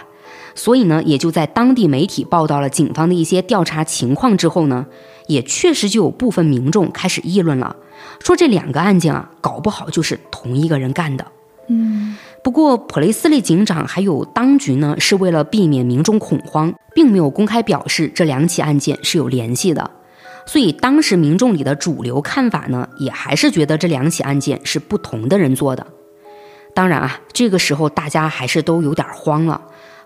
[0.57, 4.87] 所以呢，也就在当地媒体报道了警方的一些调查情况之后呢，
[5.27, 7.77] 也确实就有部分民众开始议论了，
[8.21, 11.27] 说这两个案件啊，搞不好就是同一个人干的。
[11.69, 19.91] 嗯，不过普雷斯利警长还有当局呢，是为了避免民众恐慌，并没有公开表示这两起案件是有联系的。
[20.47, 25.87] 所以当时民众里的主流看法呢，也还是觉得这两起案件是不同的人做的。
[26.75, 29.63] 当然啊，这个时候大家还是都有点慌了，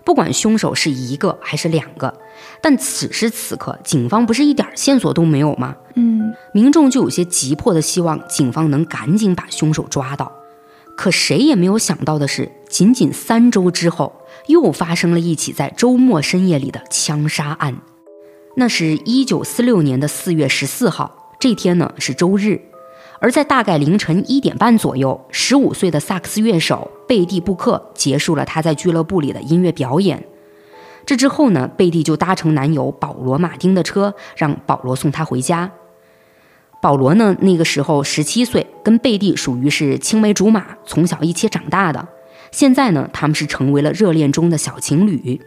[0.09, 2.11] 不管凶手是一个还是两个。
[2.63, 5.75] 但此时此刻，警方不是一点线索都没有吗？
[5.93, 10.31] 嗯，民众就有些急迫的希望警方能赶紧把凶手抓到。
[10.97, 14.11] 可谁也没有想到的是，仅仅三周之后，
[14.47, 17.77] 又发生了一起在周末深夜里的枪杀案。
[18.55, 22.59] 那是一九四六年的四月十四号，这天呢是周日，
[23.21, 30.27] 而在大概凌晨一点半左右，十五岁的萨克斯乐手贝蒂·布克结束了他在俱乐部里的音乐表演。
[31.07, 35.71] 这之后呢，贝蒂就搭乘男友保罗·马丁的车，让保罗送他回家。
[36.79, 42.07] 保罗呢，那个时候十七岁，跟贝蒂属于是青梅竹马，从小一起长大的。
[42.51, 45.41] 现在呢，他们是成为了热恋中的小情侣。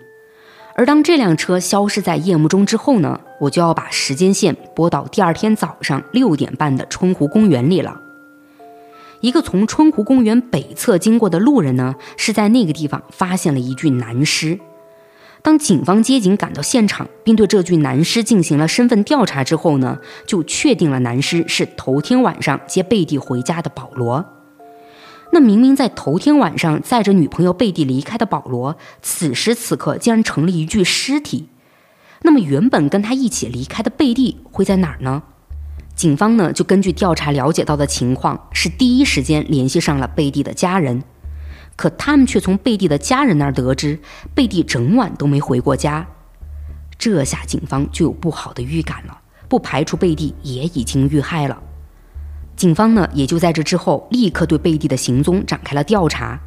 [0.74, 8.00] 而当这辆车消失在夜幕中之后呢，我就要把时间线拨到第二天早上六点半的春湖公园里了。
[9.22, 14.58] 一个从春湖公园北侧经过的路人呢，是在那个地方发现了一具男尸。
[15.42, 24.24] 当警方接警赶到现场，并对这具男尸进行了身份调查之后呢，就确定了男尸是头天晚上接贝蒂回家的保罗。
[25.30, 31.48] 那明明在头天晚上载着女朋友贝蒂离开的保罗，此时此刻竟然成了一具尸体。
[32.22, 35.22] 那么原本跟他一起离开的贝蒂会在哪儿呢？
[35.94, 41.02] 警方呢就根据调查了解到的情况，是第一时间联系上了贝蒂的家人。
[41.76, 43.98] 可他们却从贝蒂的家人那儿得知，
[44.34, 46.06] 贝蒂整晚都没回过家。
[46.98, 51.60] 这下警方就有不好的预感了，不排除贝蒂也已经遇害了。
[52.54, 56.38] 警方呢，也就在这之后立刻对贝蒂的行踪展开了调查。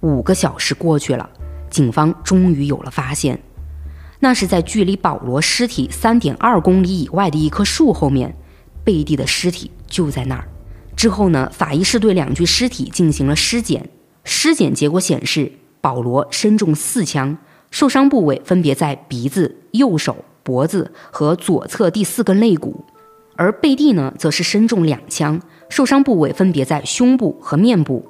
[0.00, 1.30] 五个小时过去了，
[1.70, 3.40] 警方终于有了发现，
[4.18, 8.34] 那是在距离保罗尸体三点二公里以外的一棵树后面，
[8.84, 10.48] 贝蒂的尸体就在那儿。
[10.96, 13.88] 之后呢，法医是对两具尸体进行了尸检，
[14.24, 17.36] 尸检结果显示，保罗身中四枪，
[17.70, 22.84] 受伤部位分别在鼻子、右手、脖子和左侧第四根肋骨。
[23.36, 25.40] 而贝蒂呢，则是身中两枪，
[25.70, 28.06] 受伤部位分别在胸部和面部。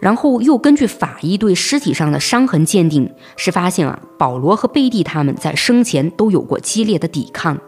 [0.00, 7.60] 然后又根据法医对尸体上的伤痕鉴定，是发现啊，保罗和贝蒂他们在生前都有过激烈的抵抗。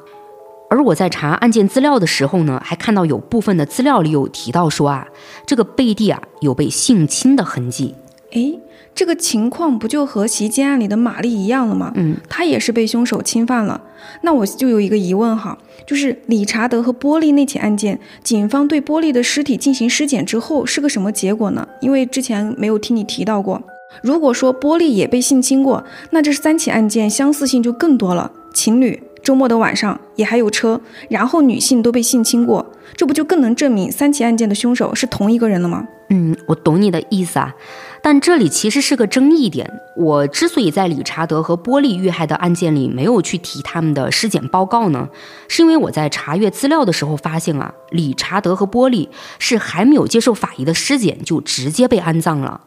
[0.72, 5.06] 而我在查案件资料的时候呢，还看到有部分的资料里有提到说啊，
[5.44, 7.94] 这个贝蒂啊有被性侵的痕迹。
[8.30, 8.58] 诶，
[8.94, 11.92] 这个情况不就和袭击案里的玛丽一样了吗？
[11.96, 13.78] 嗯，她也是被凶手侵犯了。
[14.22, 21.68] 那我就有一个疑问哈，就是理查德和波利那起案件，警方对波利的尸体进行尸检之后是个什么结果呢？
[21.82, 23.62] 因为之前没有听你提到过。
[24.02, 28.32] 如果说波利也被性侵过，那这三起案件相似性就更多了。
[28.54, 35.87] 情侣周末的晚上也还有车，然后女性都被性侵过，这不就更能证明三起案件的凶手是同一个人了吗？
[36.11, 37.54] 嗯，我懂你的意思啊，
[38.02, 39.70] 但这里其实是个争议点。
[39.96, 45.08] 我之所以在理查德和波利遇害的案件里没有去提他们的尸检报告呢，
[45.48, 49.08] 是因为我在查阅资料的时候发现啊，理查德和波利
[49.38, 52.61] 是还没有接受法医的尸检就直接被安葬了。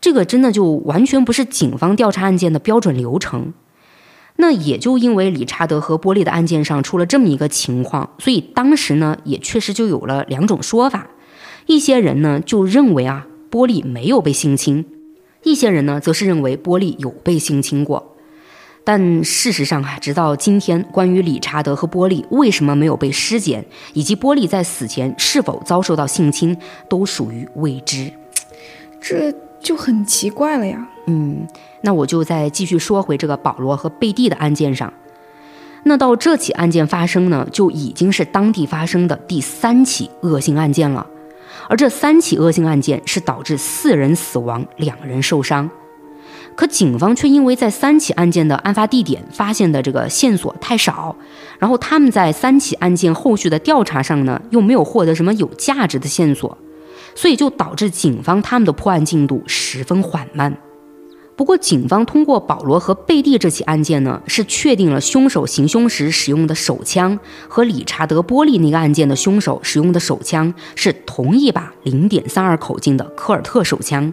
[0.00, 3.52] 这个真的就完全不是警方调查案件的标准流程。
[4.36, 11.08] 那也就因为理查德和波利的案件上出了这么一个情况，所以当时呢也确实就有了两种说法。
[11.66, 14.84] 一些人呢就认为啊波利没有被性侵，
[15.42, 18.16] 一些人呢则是认为波利有被性侵过。
[18.84, 26.56] 但事实上啊，直到今天，关于理查德和波利为什么没有被尸检，以及波利在死前是否遭受到性侵，
[26.88, 28.12] 都属于未知。
[29.00, 29.32] 这。
[29.62, 30.88] 就很奇怪了呀。
[31.06, 31.46] 嗯，
[31.82, 34.92] 那我就再继续说回这个保罗和贝蒂的案件上。
[35.84, 41.06] 那到这起案件发生呢，就已经是当地发生的第三起恶性案件了。
[41.68, 45.68] 而这三起恶性案件是导致四人死亡、两人受伤。
[46.54, 51.16] 可警方却因为在三起案件的案发地点发现的这个线索太少，
[51.58, 56.56] 然后他们在三起案件后续的调查上呢，又没有获得什么有价值的线索。
[57.14, 60.56] 所以就导致警方他们的破案进度十分缓慢。
[61.34, 67.18] 不过，警方通过保罗和贝蒂这起案件呢，是确定了凶手行凶时使用的手枪
[67.48, 74.12] 和理查德·波利那个案件的凶手使用的手枪是同一把零点三二口径的科尔特手枪。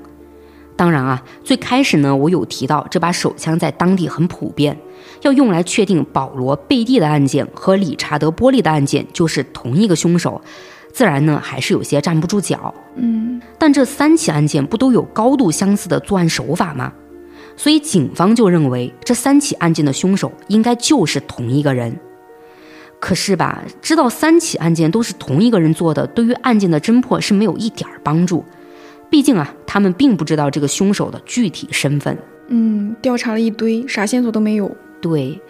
[0.78, 4.80] 当然啊，最开始呢，我有提到这把手枪在当地很普遍，
[5.22, 10.42] 要用来确定保罗·贝蒂的案件和理查德·波利的案件就是同一个凶手。
[10.94, 12.74] 自然呢，还是有些站不住脚。
[12.96, 16.94] 嗯，但这三起案件不都有高度相似的作案手法吗？
[17.60, 21.94] 所以警方就认为这三起案件的凶手应该就是同一个人。
[23.02, 28.46] 可是吧，知道三起案件都是同一个人做的，对于案件的侦破是没有一点帮助。
[29.10, 32.18] 毕竟啊，他们并不知道这个凶手的具体身份。
[32.48, 34.74] 嗯，调查了一堆，啥线索都没有。
[35.02, 35.42] 对，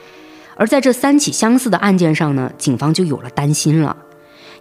[0.56, 3.96] 而在这三起相似的案件上呢，警方就有了担心了。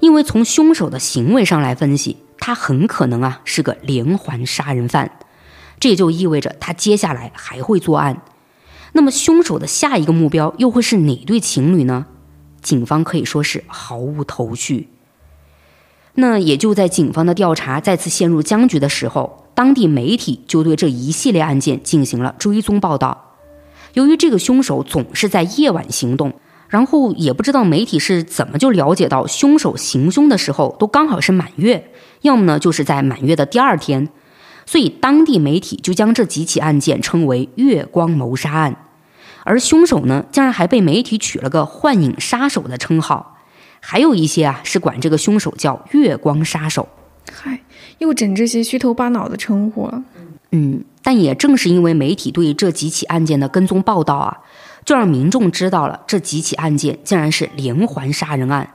[0.00, 5.10] 因为从凶手的行为上来分析，他很可能啊是个连环杀人犯，
[5.80, 8.22] 这也就意味着他接下来还会作案。
[8.92, 12.06] 那么凶手的下一个目标又会是哪对情侣呢？
[12.60, 14.88] 警方可以说是毫无头绪。
[16.14, 23.36] 那也就在警方的调查再次陷入僵局的时候，当地媒体就对这一系列案件进行了追踪报道。
[23.94, 26.34] 由于这个凶手总是在夜晚行动。
[26.68, 34.10] 然后也不知道媒体是怎么就了解到凶手行凶的时候都刚好是满月，要么呢就是在满月的第二天，
[34.68, 38.76] 所以当地媒体就将这几起案件称为“月光谋杀案”，
[39.42, 43.38] 而凶手呢竟然还被媒体取了个“幻影杀手”的称号，
[43.80, 46.86] 还有一些啊是管这个凶手叫“月光杀手”。
[47.32, 47.62] 嗨，
[47.96, 49.90] 又整这些虚头巴脑的称呼。
[50.52, 54.36] 嗯，但也正是因为媒体对这几起案件的跟踪报道啊。
[54.84, 58.74] 就让民众知道了这几起案件竟然是连环杀人案，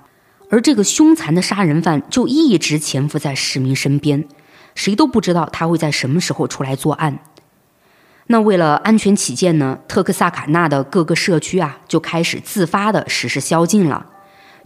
[0.49, 4.23] 而这个凶残的杀人犯就一直潜伏在市民身边，
[4.75, 7.19] 谁都不知道他会在什么时候出来作案。
[8.27, 14.05] 那为了安全起见呢，特克萨卡纳的各个社区啊就开始自发的实施宵禁了，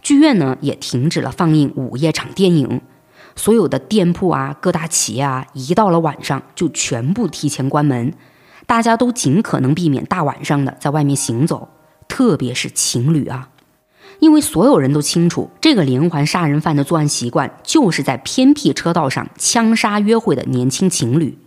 [0.00, 2.80] 剧院呢也停止了放映午夜场电影，
[3.34, 8.14] 所有的店铺啊、各大企业啊，一到了晚上就全部提前关门。
[8.66, 11.68] 大家都尽可能避免大晚上的在外面行走，
[12.06, 13.48] 特别是情侣啊，
[14.20, 21.38] 因为所有人都清楚，这个连环杀人犯的作案习惯就是在偏僻车道上枪杀约会的年轻情侣。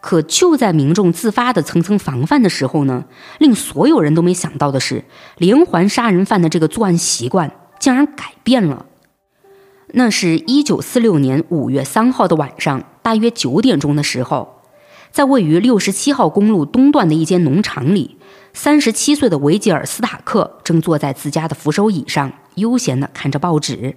[0.00, 3.06] 可就在民众自发的层层防范的时候呢，
[3.38, 5.04] 令所有人都没想到的是，
[5.38, 8.86] 连环杀人犯的这个作案习惯竟然改变了。
[9.92, 14.60] 那是一九四六年五月三号的晚上，大约九点钟的时候。
[15.10, 18.16] 在位于六十七号公路东段的一间农场里，
[18.56, 23.96] 三十七岁的维吉尔·斯塔克正坐在自家的扶手椅上，悠闲地看着报纸。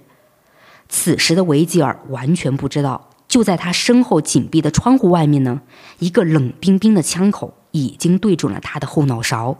[0.88, 5.60] 此时的维吉尔完全不知道，就在他身后紧闭的窗户外面呢，
[6.00, 9.56] 一个冷冰冰的枪口已经对准了他的后脑勺。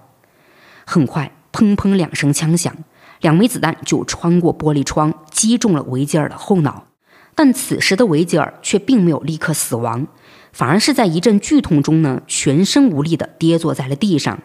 [0.84, 2.76] 很快，砰砰两声枪响，
[3.20, 6.88] 两枚子弹就穿过玻璃窗，击中了维吉尔的后脑。
[7.36, 10.08] 但此时的维吉尔却并没有立刻死亡。
[10.52, 14.40] 反而是在一阵剧痛中呢，全身无力地跌坐在了地上。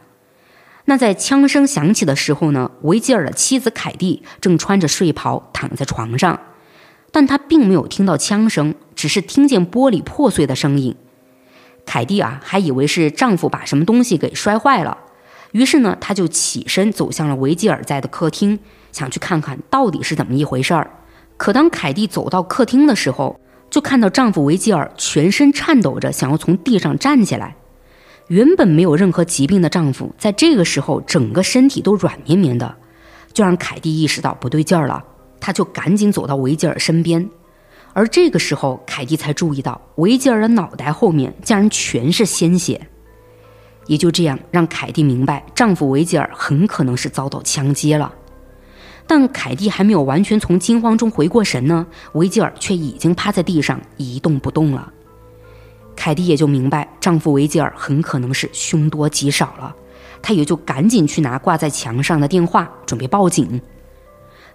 [0.86, 6.40] 那在枪声响起的时候呢，维吉尔的妻子凯蒂正穿着睡袍躺在床上，
[7.12, 10.96] 但她并没有听到枪声，只是听见玻璃破碎的声音。
[11.86, 14.98] 凯蒂啊，还以为是丈夫把什么东西给摔坏了，
[15.54, 18.60] 于是呢，她就起身走向了维吉尔在的客厅，
[18.92, 20.90] 想去看看到底是怎么一回事儿。
[21.38, 27.56] 可当凯蒂走到客厅的时候，就看到丈夫维吉尔全身颤抖着，想要从地上站起来。
[28.28, 32.76] 原本没有任何疾病的丈夫，在这个时候整个身体都软绵绵的，
[33.34, 35.04] 就让凯蒂意识到不对劲儿了。
[35.40, 37.30] 她就赶紧走到维吉尔身边。
[37.92, 42.88] 而这个时候，凯蒂才注意到维吉尔的脑袋后面竟然全是鲜血，
[43.86, 48.12] 也就这样让凯蒂明白，丈夫维吉尔很可能是遭到枪击了。
[49.06, 54.92] 但凯蒂还没有完全从惊慌中回过神呢，维吉尔却已经趴在地上一动不动了。
[55.96, 59.76] 凯蒂也就明白，丈夫维吉尔很可能是凶多吉少了，
[60.22, 63.62] 她也就赶紧去拿挂在墙上的电话，准备报警。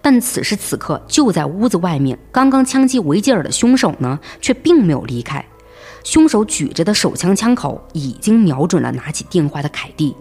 [0.01, 5.45] 但此时此刻，就在屋子外面，刚刚枪击维吉尔的凶手呢，却并没有离开。
[6.05, 10.15] 凶手举着的手枪枪口已经瞄准了拿起电话的凯蒂。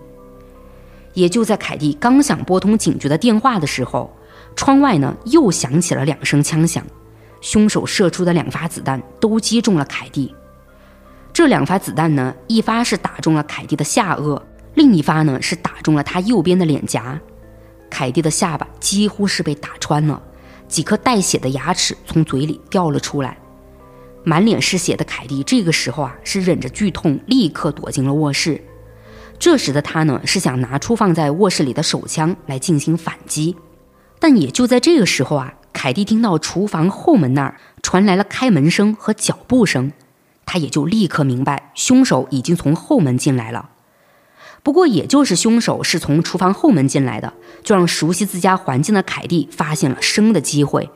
[1.13, 4.11] 也就在凯蒂刚想拨通警局的电话的时候，
[4.55, 6.84] 窗外呢又响起了两声枪响，
[7.41, 10.34] 凶手射出的两发子弹都击中了凯蒂。
[11.38, 14.41] 这两发子弹呢，一发是打中了凯蒂的下颚，
[14.73, 17.21] 另一发呢是打中了她右边的脸颊。
[17.91, 20.19] 凯蒂的下巴几乎是被打穿了，
[20.67, 23.38] 几颗带血的牙齿从嘴里掉了出来，
[24.23, 28.59] 满脸是血的凯蒂这个时候啊是忍着剧痛，立刻躲进了卧室。
[29.38, 33.55] 这时的她呢是想拿出放在卧室里的手枪来进行反击，
[34.17, 39.91] 但也就在这个时候啊，凯蒂听到厨房后门那儿传来了开门声和脚步声，
[40.48, 43.70] 他也就立刻明白凶手已经从后门进来了。
[44.64, 47.34] 不过，也就是凶手是从厨房后门进来的，
[47.64, 50.89] 就让熟悉自家环境的凯蒂发现了生的机会。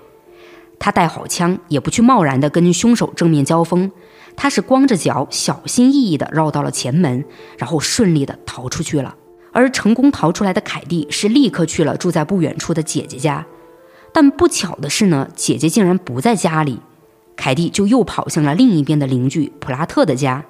[0.79, 3.91] 他带好枪，也不去贸然的跟凶手正面交锋，
[4.35, 7.23] 他是光着脚，小心翼翼的绕到了前门，
[7.57, 9.15] 然后顺利的逃出去了。
[9.53, 13.45] 而成功逃出来的凯蒂是立刻去了住在不远处的姐姐家，
[14.11, 16.79] 但不巧的是呢，姐姐竟然不在家里，
[17.41, 20.45] 凯蒂就又跑向了另一边的邻居普拉特的家。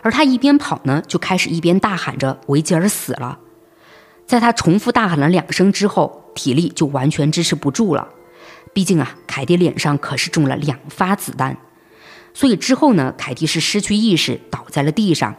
[0.00, 3.36] 而他一边跑呢，就开始一边大喊着：“维吉尔死了！”
[4.28, 8.06] 在他重复大喊了两声之后，体力就完全支持不住了。
[8.72, 11.56] 毕竟啊，凯蒂脸上可是中了两发子弹，
[12.32, 15.34] 所以之后呢，凯蒂是失去意识，倒在了地上。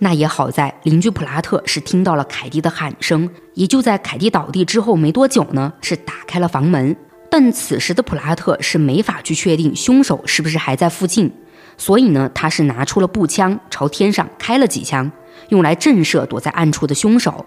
[0.00, 6.96] 那也好在邻居普拉特是听到了凯蒂的喊声，也就在凯蒂倒地之后没多久呢，是打开了房门。
[7.38, 11.30] 但此时的普拉特是没法去确定凶手是不是还在附近。
[11.76, 15.12] 所以呢，他是拿出了步枪，朝天上开了几枪，
[15.50, 17.44] 用来震慑躲在暗处的凶手。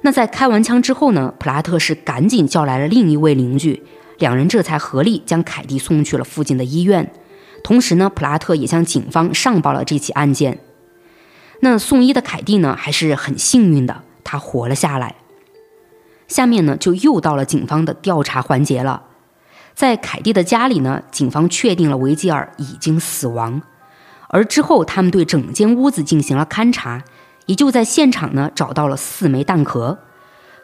[0.00, 3.82] 那在开完枪之后呢，普拉特是赶紧叫来了另一位邻居，
[4.20, 7.12] 两人这才合力将凯蒂送去了附近的医院。
[7.62, 10.60] 同时呢，普拉特也向警方上报了这起案件。
[11.60, 15.16] 那送医的凯蒂呢，还是很幸运的，她活了下来。
[16.34, 19.04] 下面呢，就又到了警方的调查环节了。
[19.72, 23.62] 在凯蒂的家里呢，警方确定了维吉尔已经死亡，
[24.30, 27.04] 而之后他们对整间屋子进行了勘查，
[27.46, 30.00] 也就在现场呢找到了四枚弹壳。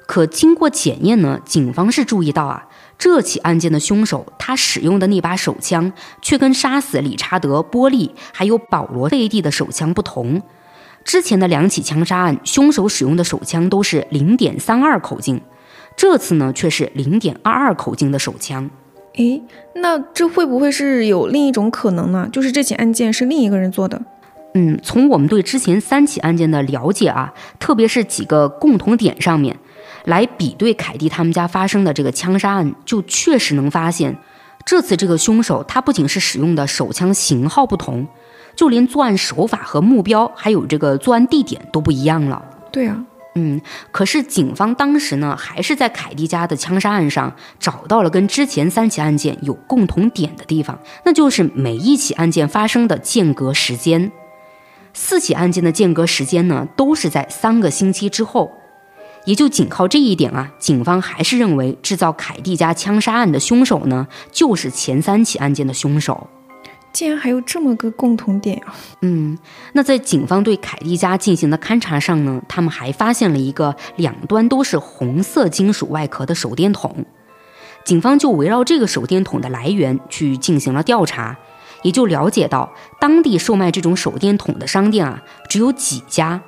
[0.08, 2.66] 可经过检验呢，警方是注意到啊，
[2.98, 10.42] 这起案件的凶手他使用的那把手枪却跟杀死理查德·波利还有保罗·贝蒂的手枪不同。
[11.04, 15.40] 之前的两起枪杀案，凶手使用的手枪都是零点三二口径，
[16.00, 18.70] 这次呢却是零点二二口径的手枪。
[19.16, 19.42] 诶，
[19.74, 22.26] 那这会不会是有另一种可能呢？
[22.32, 24.00] 就是这起案件是另一个人做的？
[24.54, 29.54] 嗯，从我们对之前三起案件的了解啊，特别是几个共同点上面，
[30.06, 34.16] 来比对凯蒂他们家发生的这个枪杀案，就确实能发现，
[34.64, 38.08] 这次这个凶手他不仅是使用的手枪型号不同，
[38.56, 42.42] 就连作案手法和目标，还有这个作案地点都不一样了。
[42.72, 43.04] 对啊。
[43.34, 43.60] 嗯，
[43.92, 54.10] 可是警方当时呢，还是在凯蒂家的枪杀案上找到了跟之前三起案件有共同点的地方，那就是每一起案件发生的间隔时间。
[54.92, 58.52] 四起案件的间隔时间呢，都是在三个星期之后。
[59.26, 66.26] 也就仅靠这一点啊，警方还是认为制造凯蒂家枪杀案的凶手呢，就是前三起案件的凶手。
[66.92, 68.74] 竟然还有这么个共同点啊！
[69.02, 69.38] 嗯，
[69.72, 77.04] 那在警方对凯蒂家进行的勘查上呢，他们还发现了一个两端都是红色金属外壳的手电筒。
[77.84, 81.38] 警方就围绕这个手电筒的来源去进行了调查，
[81.82, 86.42] 也就了解到当地售卖这种手电筒的商店啊只有几家。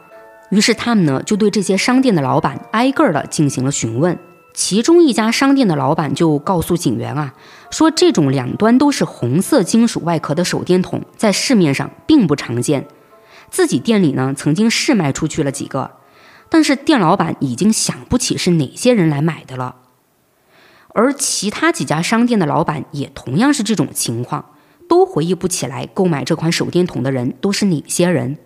[0.51, 4.19] 于是他们呢就对这些商店的老板挨个儿的进行了询问。
[4.55, 7.35] 其中一家商店的老板就告诉警员啊，
[7.71, 12.87] 说这种两端都是红色金属外壳的手电筒在市面上并不常见，
[13.51, 15.93] 自己店里呢曾经试卖出去了几个，
[16.51, 19.77] 但是店老板已经想不起是哪些人来买的了。
[20.95, 24.51] 而其他几家商店的老板也同样是这种情况，
[24.87, 28.37] 都回忆不起来购买这款手电筒的人都是哪些人。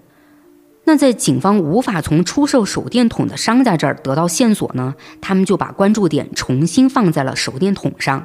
[0.89, 8.25] 那在警方无法从出售手电筒的商家这儿得到线索呢，他们就把关注点重新放在了手电筒上。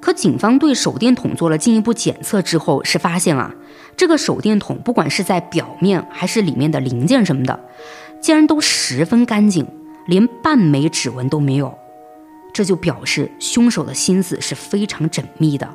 [0.00, 3.52] 可警方对手电筒做了进一步检测之后，是发现啊，
[3.96, 7.58] 这个手电筒不管是在表面还是里面的零件什么的，
[8.20, 9.66] 竟然都十分干净，
[10.06, 11.76] 连半枚指纹都没有。
[12.54, 15.68] 这就表示凶手的心思是非常缜密的，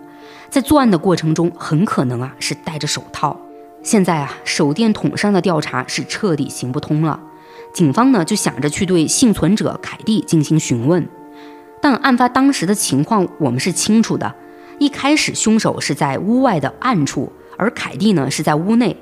[0.49, 3.37] 在作案的过程中很可能啊是戴着手套。
[3.83, 7.19] 现在啊，手电筒上的调查是彻底行不通了。
[7.73, 11.07] 警方呢就想着去对幸存者凯蒂进行询问，
[11.81, 14.33] 但案发当时的情况我们是清楚的。
[14.79, 18.95] 一开始凶手是在屋外的暗处，而凯蒂呢是在屋内。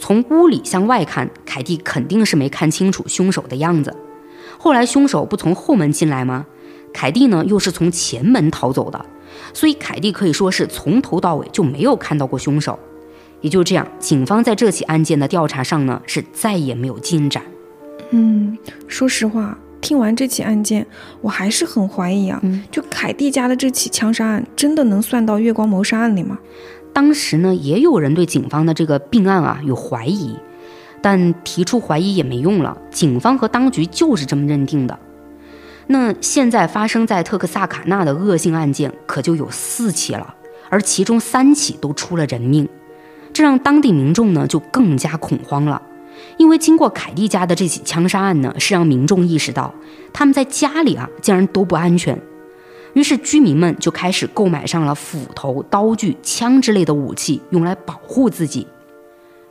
[0.00, 3.94] 从屋里向外看，凯蒂肯定是没看清楚凶手的样子。
[4.58, 6.46] 后来凶手不从后门进来吗？
[6.94, 9.04] 凯蒂呢又是从前门逃走的，
[9.52, 12.78] 所以凯蒂可以说是从头到尾就没有看到过凶手。
[13.42, 17.42] 也就这样，警方在这起案件的调查上呢，是再也没有进展。
[18.10, 18.56] 嗯，
[18.88, 20.86] 说实话，听完这起案件，
[21.20, 22.40] 我还是很怀疑啊。
[22.70, 26.38] 就凯蒂家的这起枪杀案，真的能算到月光谋杀案里吗？
[26.92, 30.36] 当时呢，也有人对警方的这个并案啊有怀疑，
[31.00, 34.98] 但提出怀疑也没用了，警方和当局就是这么认定的。
[35.88, 40.34] 那现在发生在特克萨卡纳的恶性案件可就有四起了，
[40.68, 42.68] 而其中三起都出了人命。
[43.32, 45.80] 这让当地民众呢就更加恐慌了，
[46.36, 49.74] 因为经过凯蒂家的这起枪杀案呢，是让民众意识到
[50.12, 52.20] 他们在家里啊竟然都不安全，
[52.92, 58.66] 于是居民们就开始购买上了斧头、刀具、枪之类的武器，用来保护自己。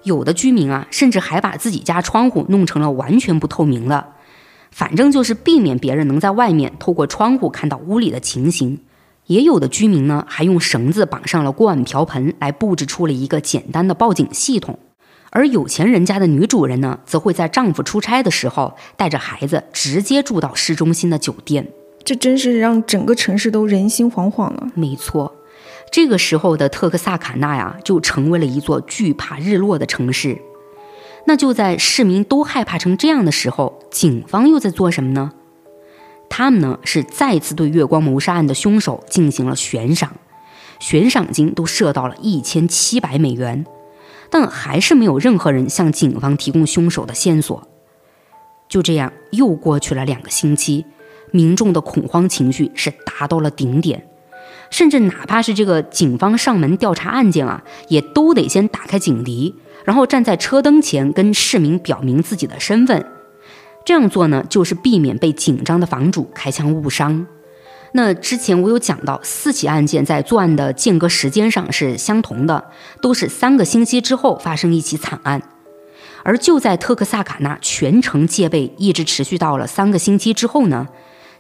[0.04, 4.14] 有的居民啊，甚至还把自己家窗户弄成了完全不透明的，
[4.72, 8.80] 反正就是避免别人能在外面透过窗户看到屋里的情形。
[9.28, 14.78] 也有的居民呢，还用绳子绑上了锅碗瓢盆，来布置出了一个简单的报警系统。
[15.30, 21.70] 而有钱人家的女主人呢，则会在丈夫出差的时候，带着孩子直接住到市中心的酒店。
[22.04, 24.68] 这真是让整个城市都人心惶惶了。
[24.76, 25.34] 没错，
[25.92, 30.42] 这个时候的特克萨卡纳呀，就成为了一座惧怕日落的城市。
[31.28, 35.32] 那就在市民都害怕成这样的时候，警方又在做什么呢？
[36.34, 40.16] 他们呢是再次对月光谋杀案的凶手进行了悬赏，
[40.80, 43.66] 悬赏金都设到了一千七百美元，
[44.30, 47.68] 但还是没有任何人向警方提供凶手的线索。
[48.70, 50.86] 就这样，又过去了两个星期，
[51.32, 54.08] 民众的恐慌情绪是达到了顶点，
[54.70, 59.54] 甚至哪怕是这个警方上门调查案件啊，也都得先打开警笛，
[59.84, 63.06] 然后站在车灯前跟市民表明自己的身份。
[63.84, 67.26] 这样做呢，就是避免被紧张的房主开枪误伤。
[67.94, 72.70] 那之前我有讲到，四起案件在作案的间隔时间上是相同的，
[73.02, 75.42] 都是三个星期之后发生一起惨案。
[76.24, 80.88] 而就在特克萨卡纳全城戒备一直持续到了三个星期之后呢，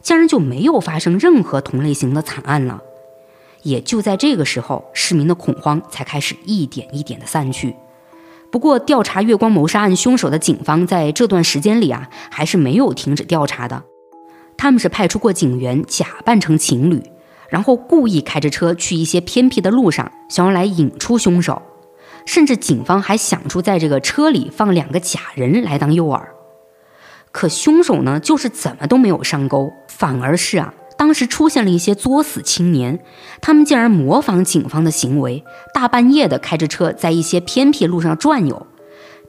[0.01, 2.81] 竟然就没有发生任何同类型的惨案了。
[3.61, 7.75] 也就在这个时候，市民的恐慌才开始一点一点的散去。
[8.51, 13.83] 不过，调查月光谋杀案凶手的警方在这段时间里啊，还是没有停止调查的。
[14.57, 17.01] 他们是派出过警员假扮成情侣，
[17.49, 21.61] 然后故意开着车去一些偏僻的路上，想要来引出凶手。
[22.25, 26.21] 甚至警方还想出在这个车里放两个假人来当诱饵。
[27.31, 30.73] 可凶手呢，就是怎么都没有上钩，反而是啊。
[30.97, 32.99] 当时出现了一些作死青年，
[33.41, 38.67] 他们竟然模仿警方的行为，大半夜的开着车在一些偏僻路上转悠，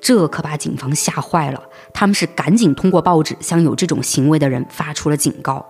[0.00, 1.62] 这可把警方吓坏了。
[1.94, 5.64] 他们是赶紧通过报纸向有这种行为的人发出了警告。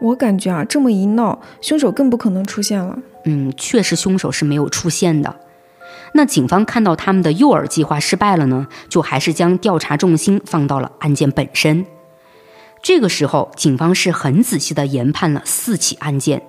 [0.00, 2.98] 我感觉啊，这么一闹，凶手更不可能出现了。
[3.24, 5.36] 嗯，确实凶手是没有出现的。
[6.12, 11.84] 那警方看到他们的诱饵计划失败了呢，就还是将调查重心放到了案件本身。
[12.86, 16.40] 这个时候，警方是很仔细地研判了四起案件，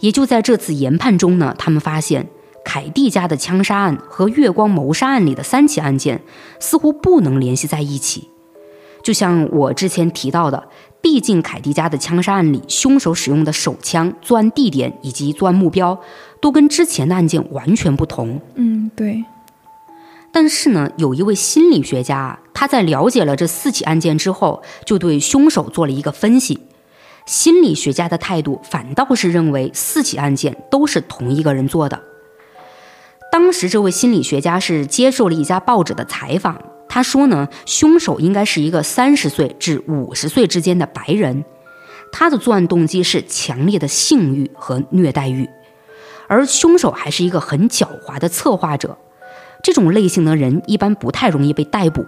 [0.00, 2.26] 也就在这次研判中呢，他们发现
[2.64, 6.22] 凯蒂家的枪杀案和月光谋杀案里的三起案件
[6.58, 8.30] 似乎不能联系在一起。
[9.02, 10.66] 就像我之前提到的，
[11.02, 16.00] 毕竟凯蒂家的枪杀案里，凶手使用的手枪、作案地点以及作案目标
[16.40, 18.40] 都跟之前的案件完全不同。
[18.54, 19.22] 嗯，对。
[20.32, 26.60] 但是呢，有一位心理学家，他在了解了这四起案件之后，就对凶手做了一个分析。
[27.24, 32.00] 心理学家的态度反倒是认为四起案件都是同一个人做的。
[33.32, 36.56] 当时，这位心理学家是接受了一家报纸的采访，
[36.88, 41.44] 他说呢，凶手应该是一个三十岁至五十岁之间的白人，
[42.12, 45.48] 他的作案动机是强烈的性欲和虐待欲，
[46.28, 48.96] 而凶手还是一个很狡猾的策划者。
[49.66, 52.06] 这种类型的人一般不太容易被逮捕。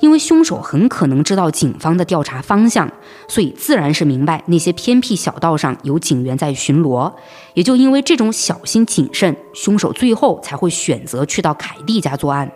[0.00, 2.92] 因为凶手很可能知道警方的调查方向，
[3.26, 7.10] 所以自然是明白那些偏僻小道上有警员在巡逻。
[7.54, 12.52] 也就因为这种小心谨慎，凶手最后才会选择去到凯蒂家作案。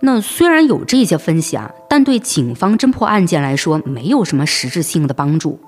[0.00, 5.60] 那虽然有这些分析啊，但对警方侦破案件来说没有什么实质性的帮助。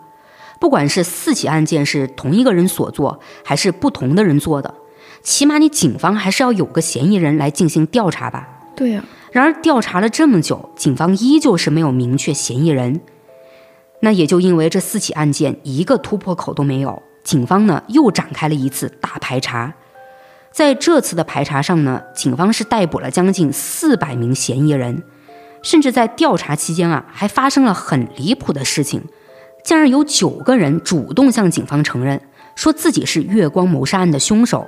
[0.58, 4.74] 不管是四起案件是同一个人所做，还是不同的人做的，
[5.26, 8.46] 起码你警方还是要有个嫌疑人来进行调查吧？
[8.76, 9.02] 对呀。
[9.32, 13.00] 然而，调查了这么久，警方依旧是没有明确嫌疑人。
[14.02, 19.74] 那也就因为这四起案件一个突破口都没有，警方呢又展开了一次大排查。
[20.52, 25.02] 在这次的排查上呢，警方是逮捕了将近四百名嫌疑人，
[25.60, 29.02] 甚至在调查期间啊，还发生了很离谱的事情，
[29.64, 32.20] 竟然有九个人主动向警方承认，
[32.54, 34.64] 说自己是月光谋杀案的凶手。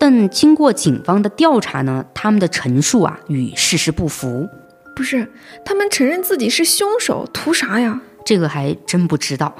[0.00, 4.48] 但经过警方的调查呢，他们的陈述啊与事实不符。
[4.96, 5.30] 不是，
[5.62, 8.00] 他们承认自己是凶手，图啥呀？
[8.24, 9.54] 这个还真不知道。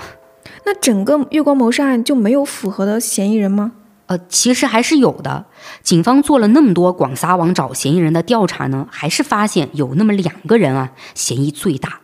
[0.64, 3.72] 那整个月光谋杀案就没有符合的嫌疑人吗？
[4.06, 5.44] 呃，其实还是有的。
[5.82, 12.00] 警方做了那么多广撒网找嫌疑人的调查呢，还是发现有那么两个人啊嫌疑最大。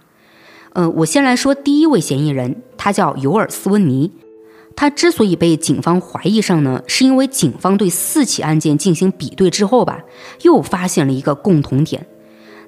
[0.74, 4.12] 呃，我先来说第一位嫌疑人，他叫尤尔斯温尼。
[4.76, 10.04] 他之所以被警方怀疑上呢，是因为警方对四起案件进行比对之后吧，
[10.42, 12.06] 又发现了一个共同点，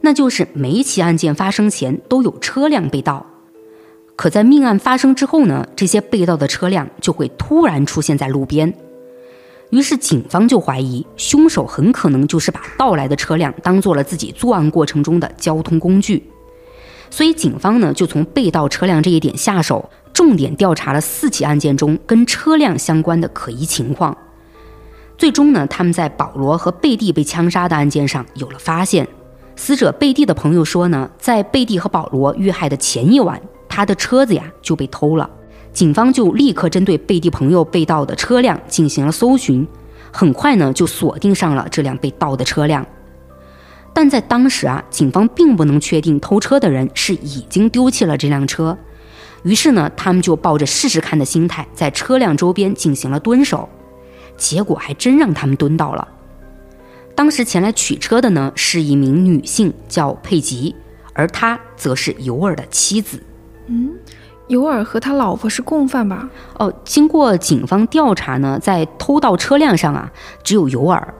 [0.00, 3.26] 那就是每一起案件发生前都有车辆被盗，
[4.16, 8.72] 可在命案发生之后呢，这些被盗的车辆就会突然出现在路边，
[9.68, 16.24] 于是警方就怀疑凶手很可能就是把盗来的车辆当做了自己作案过程中的交通工具，
[17.11, 19.90] 所以警方呢就从被盗车辆这一点下手。
[20.18, 24.18] 重点调查了四起案件中跟车辆相关的可疑情况，
[25.16, 29.06] 最终呢，他们在保罗和贝蒂被枪杀的案件上有了发现。
[29.54, 35.30] 死者贝蒂的朋友说呢，在贝蒂和保罗遇害的前一晚，他的车子呀就被偷了。
[35.72, 39.64] 警方就立刻针对贝蒂朋友被盗的车辆进行了搜寻，
[40.10, 42.84] 很快呢就锁定上了这辆被盗的车辆。
[43.94, 48.76] 但在当时啊，警方并不能确定偷车的人是已经丢弃了这辆车。
[49.49, 53.66] 于是呢，他们就抱着试试看的心态，在车辆周边进行了蹲守，
[54.36, 56.07] 结果还真让他们蹲到了。
[57.14, 60.76] 当时前来取车的呢，是一名女性，叫佩吉，
[61.14, 63.22] 而她则是尤尔的妻子。
[63.68, 63.92] 嗯，
[64.49, 66.28] 尤尔和他老婆是共犯吧？
[66.59, 70.12] 哦，经过警方调查呢，在偷盗车辆上啊，
[70.44, 71.14] 只有尤尔。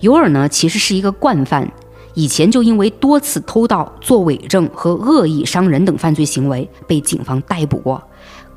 [0.00, 1.70] 尤尔呢，其实是一个惯犯。
[2.16, 8.02] 以前就因为多次偷盗、作伪证和恶意伤人等犯罪行为被警方逮捕过，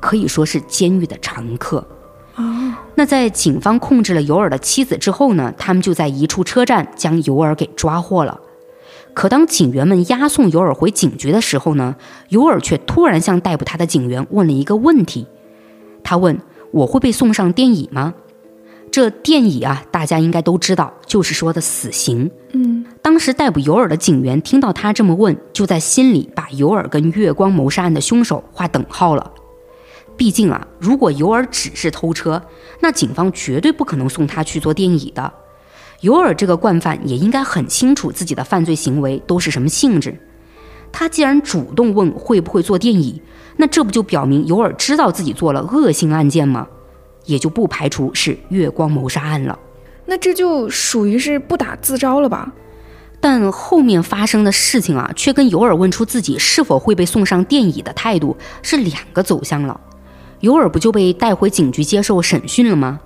[0.00, 1.86] 可以说是监狱的常客。
[2.36, 5.52] 哦，那在警方控制了尤尔的妻子之后呢？
[5.58, 8.40] 他们就在一处车站将尤尔给抓获了。
[9.12, 11.96] 可当警员们押送尤尔回警局的时候呢？
[12.30, 15.26] 尤尔却突然向逮捕他的警员问了一个问题。
[16.02, 16.40] 他问
[16.72, 18.14] ：“我会被送上电椅吗？”
[18.90, 22.30] 这电椅啊，大家应该都知道，就是说的死刑。
[22.52, 29.30] 嗯，当时逮捕尤尔的警员听到他这么问，就在心里把尤尔跟月光谋杀案的凶手划等号了。
[30.16, 32.42] 毕竟啊，如果尤尔只是偷车，
[32.80, 35.32] 那警方绝对不可能送他去做电椅的。
[36.00, 40.18] 尤尔这个惯犯也应该很清楚自己的犯罪行为都是什么性质。
[40.90, 43.22] 他既然主动问会不会做电椅，
[43.56, 46.66] 那这不就表明尤尔知道自己做了恶性案件吗？
[47.24, 49.58] 也就不排除是月光谋杀案了，
[50.06, 52.52] 那这就属于是不打自招了吧？
[53.20, 59.78] 但后面发生的事情啊，却跟尤尔问出自己是否会被送上电椅的态度是两个走向了。
[60.40, 62.98] 尤尔不就被带回警局接受审讯了吗？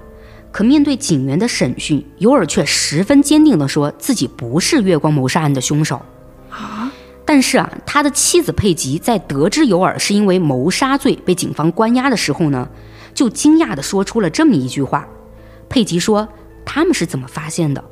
[0.52, 6.00] 可面对警员的审讯，尤尔却十分坚定地说自己不是月光谋杀案的凶手
[6.48, 6.92] 啊。
[7.24, 12.68] 但是啊，他的妻子佩吉在得知尤尔是因为谋杀罪被警方关押的时候呢？
[13.14, 15.06] 就惊讶地说出了这么一句话，
[15.68, 16.28] 佩吉说
[16.66, 17.82] ：“他们是怎么发现的？”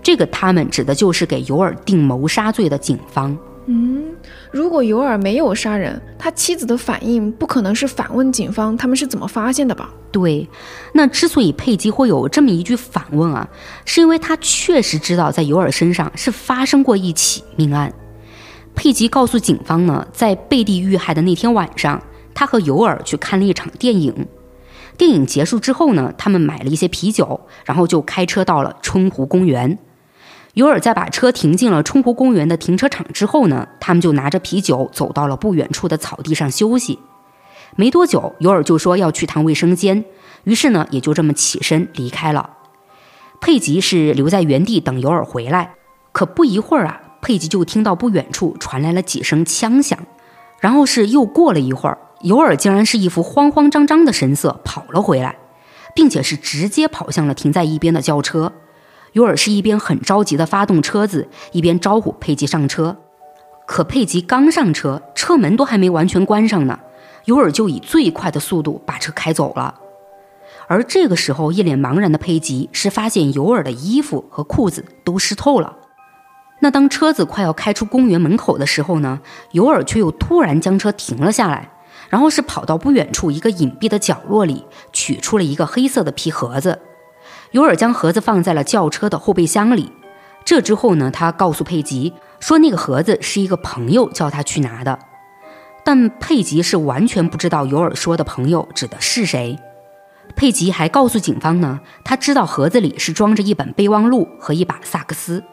[0.00, 3.36] 这个“他们”指的就是给尤尔定谋杀罪的警方。
[3.66, 4.04] 嗯，
[4.50, 9.92] 如果尤尔没有杀人，他妻子的反应不可能是反问警方他们是怎么发现的吧？
[10.10, 10.48] 对，
[10.94, 13.46] 那之所以佩吉会有这么一句反问啊，
[13.84, 17.92] 是因为他确实知道在尤尔身上是发生过一起命案。
[18.74, 22.00] 佩吉告诉警方呢，在贝蒂遇害的那天晚上。
[22.38, 24.28] 他和尤尔去看了一场电影，
[24.96, 29.76] 电影结束之后呢，他们买了一些啤酒，然后就开车到了春湖公园。
[30.54, 37.00] 尤尔在把车停进了春湖公园的停车场之后呢，他们就拿着啤酒走到了不远处的草地上休息。
[37.74, 40.04] 没多久，尤尔就说要去趟卫生间，
[40.44, 42.50] 于是呢，也就这么起身离开了。
[43.40, 45.74] 佩吉是留在原地等尤尔回来，
[46.12, 49.98] 可不一会儿啊，佩吉就听到不远处传来了几声枪响，
[50.60, 55.36] 然后是又过了一会儿，尤尔竟然是一副慌慌张张的神色跑了回来，
[55.94, 58.52] 并且是直接跑向了停在一边的轿车。
[59.12, 62.96] 尤尔是一边很着急地发动车子，一边招呼佩吉上车。
[63.66, 66.78] 可佩吉刚上车，车门都还没完全关上呢，
[67.24, 69.74] 尤尔就以最快的速度把车开走了。
[70.66, 75.76] 而这个时候，一脸茫然的佩吉是发现尤尔的衣服和裤子都湿透了。
[76.60, 79.20] 那当车子快要开出公园门口的时候呢，
[79.52, 81.70] 尤尔却又突然将车停了下来，
[82.08, 86.80] 然后是跑到不远处一个隐蔽的角落里，取出了一个黑色的皮盒子。
[87.50, 89.92] 尤尔将盒子放在了轿车的后备箱里。
[90.44, 94.98] 这之后呢，他告诉佩吉说，那个盒子是一个朋友叫他去拿的。
[95.84, 99.58] 但佩吉是完全不知道尤尔说的朋友指的是谁。
[100.36, 105.44] 佩吉还告诉警方呢，他知道盒子里是装着一本备忘录和一把萨克斯。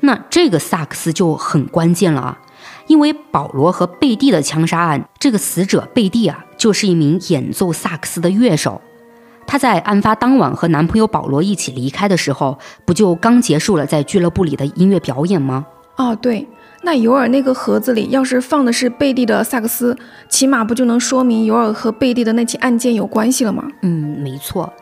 [0.00, 2.38] 那这个萨克斯就很关键了啊，
[2.86, 8.80] 因为保罗和贝蒂的枪杀案，这个死者贝蒂啊，就是一名演奏萨克斯的乐手。
[9.46, 15.66] 她在案发当晚和男朋友保罗一起离开的时候，不就刚结束了在俱乐部里的音乐表演吗？
[15.96, 16.46] 哦，对。
[16.82, 19.96] 那尤尔那个盒子里要是放的是贝蒂的萨克斯，
[20.28, 23.64] 起码不就能说明尤尔和贝蒂的那起案件有关系了吗？
[23.82, 24.72] 嗯，没错。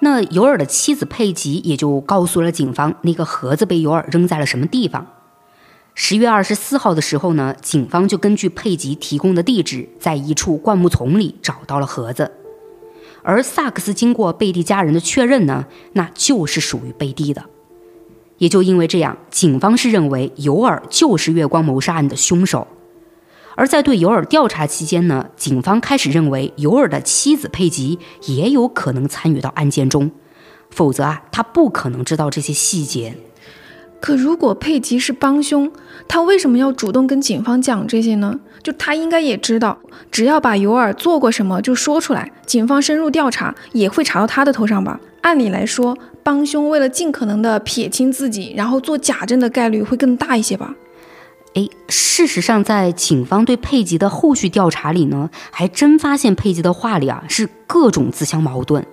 [0.00, 5.06] 那尤尔的妻子佩吉也就告诉了警方，那个盒子被尤尔扔在了什么地方。
[5.98, 12.32] 十月二十四号的时候呢，警方就根据佩吉提供的地址，在一处灌木丛里找到了盒子。
[13.22, 17.46] 而萨克斯经过贝蒂家人的确认呢，那就是属于贝蒂的。
[18.36, 22.68] 也就因为这样，警方是认为尤尔就是月光谋杀案的凶手。
[23.54, 30.10] 而在对尤尔调查期间呢，警方开始认为尤尔的妻子佩吉也有可能参与到案件中，
[30.68, 33.16] 否则啊，他不可能知道这些细节。
[34.00, 35.70] 可如果佩吉是帮凶，
[36.06, 38.38] 他为什么要主动跟警方讲这些呢？
[38.62, 39.78] 就他应该也知道，
[40.10, 45.00] 只要把尤尔做过什么就说出来，警方深入调查也会查到他的头上吧？
[45.22, 45.96] 按理来说。
[46.22, 50.74] 帮凶为了尽可能的撇清自己，然后做假证的概率会更大一些吧？
[51.54, 58.84] 哎，事实上，在警方对佩吉的后续调查里呢，还真发现佩吉的话里啊是各种自相矛盾。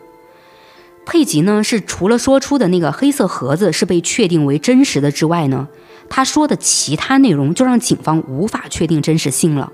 [1.05, 5.67] 佩吉呢是除了说出的那个黑色盒子是被确定为真实的之外呢，
[6.09, 9.71] 他说的其他内容就让警方无法确定真实性了。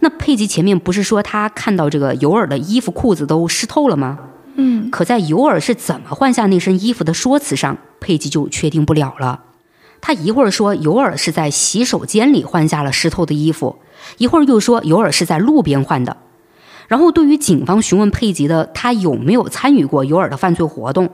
[0.00, 4.18] 那佩吉前面不是说他看到这个尤尔的衣服裤子都湿透了吗？
[4.56, 9.40] 嗯，可在尤尔是怎么换下那身衣服的说辞上，佩吉就确定不了了。
[10.00, 13.78] 他一会儿说尤尔是在洗手间里换下了湿透的衣服，
[14.18, 16.16] 一会儿又说尤尔是在路边换的。
[16.88, 21.10] 然后对于警方询问佩吉的他有没有参与过尤尔的犯罪活动，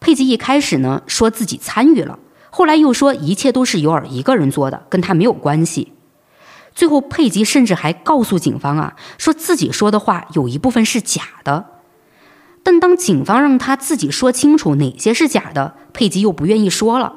[0.00, 2.18] 佩吉一开始呢说自己参与了，
[2.50, 5.92] 后来又说一切都是尤尔一个人做的，跟他没有关系。
[6.74, 11.64] 最后佩吉甚至还告诉警方啊，说自己说的话有一部分是假的。
[12.62, 17.14] 但当警方让他自己说清楚哪些是假的，佩吉又不愿意说了。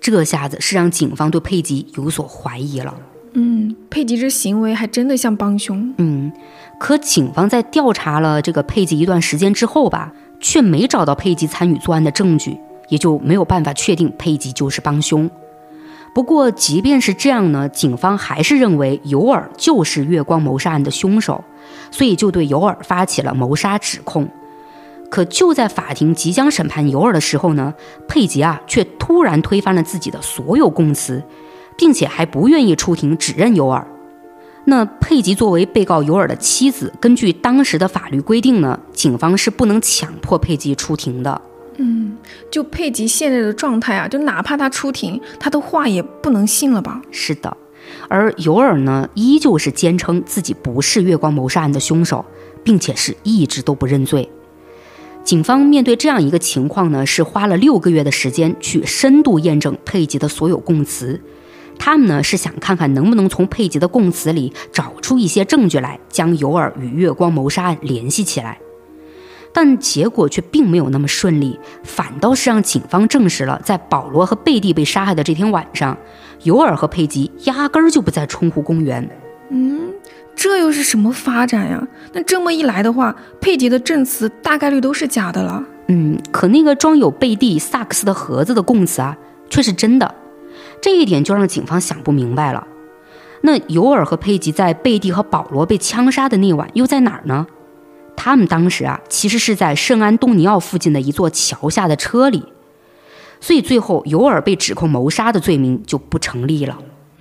[0.00, 2.94] 这下子是让警方对佩吉有所怀疑了。
[3.34, 5.94] 嗯，佩吉这行为还真的像帮凶。
[5.98, 6.32] 嗯，
[6.78, 12.58] 可警方在调查了这个佩吉一段时间之后吧，却没找到佩吉参与作案的证据，
[12.88, 15.28] 也就没有办法确定佩吉就是帮凶。
[16.14, 21.44] 不过，即便是这样呢，警方还是认为尤尔就是月光谋杀案的凶手，
[21.90, 24.28] 所以就对尤尔发起了谋杀指控。
[25.10, 27.74] 可就在法庭即将审判尤尔的时候呢，
[28.06, 31.22] 佩吉啊却突然推翻了自己的所有供词，
[31.76, 33.86] 并且还不愿意出庭指认尤尔。
[34.68, 41.40] 那佩吉作为被告尤尔的妻子，根据当时的法律规定呢，警方是不能强迫佩吉出庭的。
[41.78, 42.18] 嗯，
[42.50, 47.00] 就佩吉现在的状态啊，就哪怕他出庭，他的话也不能信了吧？
[47.10, 47.56] 是的，
[48.08, 52.22] 而尤尔呢，依旧是坚称自己不是月光谋杀案的凶手，
[52.62, 54.28] 并且是一直都不认罪。
[55.24, 61.18] 警方面对这样一个情况呢，是花了六个月的时间去深度验证佩吉的所有供词。
[61.78, 68.58] 他们呢是想看看能不能从佩吉的供词里找出一些证据来，将尤尔与月光谋杀案联系起来。
[69.52, 75.96] 但结果却并没有那么顺利，反倒是让警方证实了，在保罗和贝蒂被杀害的这天晚上，
[76.42, 79.08] 尤尔和佩吉压根儿就不在冲湖公园。
[79.50, 79.80] 嗯。
[80.40, 81.84] 这又是什么发展呀？
[82.12, 85.60] 那这么一来的话，佩吉的证词大概率都是假的了。
[85.88, 89.16] 嗯，可那个装有贝蒂萨克斯的盒子的供词啊，
[89.50, 90.14] 却是真的。
[90.80, 92.66] 这一点就让警方想不明白了。
[93.42, 97.46] 那尤尔和佩吉在贝蒂和保罗被枪杀的那晚又在哪儿呢？
[98.16, 102.42] 他们当时啊，其实是在圣安东尼奥附近的一座桥下的车里。
[103.40, 106.76] 所以最后尤尔被指控谋杀的罪名就不成立了。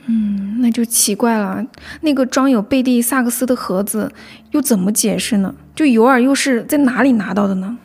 [0.08, 1.64] 嗯，那就奇怪了，
[2.02, 4.12] 那个装有贝蒂萨克斯的盒子
[4.52, 5.54] 又怎么解释呢？
[5.76, 7.78] 就尤尔又是在哪里拿到的呢？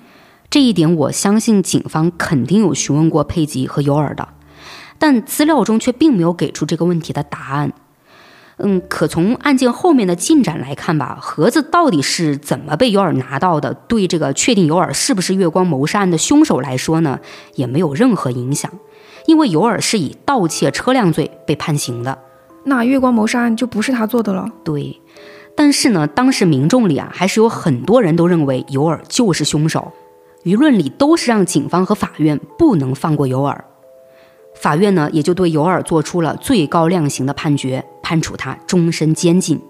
[0.49, 4.29] 这一点我相信警方肯定有询问过佩吉和尤尔的，
[5.03, 7.73] 但资料中却并没有给出这个问题的答案。
[8.59, 17.19] 嗯，可从案件后面的进展来看吧，盒子到底是怎么被尤尔拿到的，对这个确定尤尔是不是月光谋杀案的凶手来说呢，
[17.57, 18.71] 也没有任何影响，
[19.27, 22.17] 因为尤尔是以盗窃车辆罪被判刑的，
[22.63, 24.49] 那月光谋杀案就不是他做的了。
[24.63, 25.01] 对，
[25.57, 29.91] 但是呢，当时民众里啊，还是有很多人都认为尤尔就是凶手，
[30.45, 33.65] 舆论里都是让警方和法院不能放过尤尔。
[34.63, 39.61] 法院呢，也就对尤尔做出了最高量刑的判决，判处他终身监禁。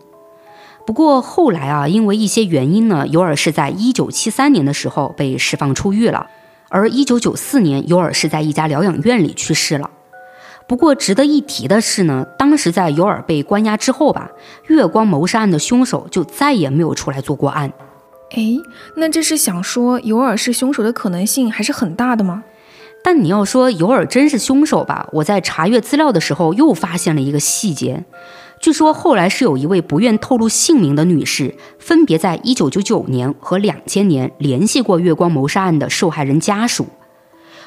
[0.86, 6.26] 不过后来啊，因为一些原因呢，尤尔是在一九七三年的时候被释放出狱了，
[6.68, 9.88] 而一九九四年，尤尔是在一家疗养院里去世了。
[10.68, 14.30] 不过值得一提的是呢，当时在尤尔被关押之后吧，
[14.66, 17.72] 月光谋杀案的凶手就再也没有出来做过案。
[18.32, 18.58] 哎，
[18.96, 22.44] 那这是想说尤尔是凶手的可能性还是很大的吗？
[23.04, 25.08] 但你要说尤尔真是凶手吧？
[25.12, 28.04] 我在查阅资料的时候又发现了一个细节，
[28.60, 36.86] 据说后来是有一位不愿透露姓名的女士，分别在1999年和2000年联系过月光谋杀案的受害人家属，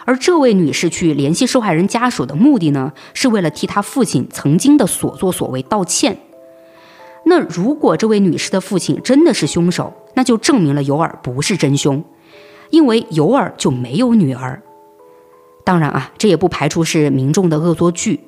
[0.06, 6.18] 而这位女士去联系受害人家属的目的呢，是为了替她父亲曾经的所作所为道歉。
[7.26, 12.02] 那如果这位女士的父亲真的是凶手，那就证明了尤尔不是真凶，
[12.70, 14.62] 因为尤尔就没有女儿。
[15.66, 18.22] 当然啊，这也不排除是民众的恶作剧。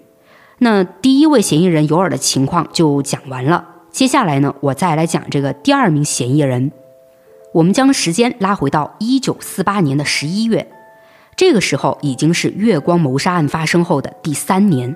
[0.57, 3.63] 那第一位嫌疑人尤尔的情况就讲完了。
[3.91, 6.71] 接下来呢，我再来讲这个第二名嫌疑人。
[7.53, 10.67] 我们将时间拉回到一九四八年的十一月，
[11.35, 14.95] 这个时候已经是月光谋杀案发生后的第三年。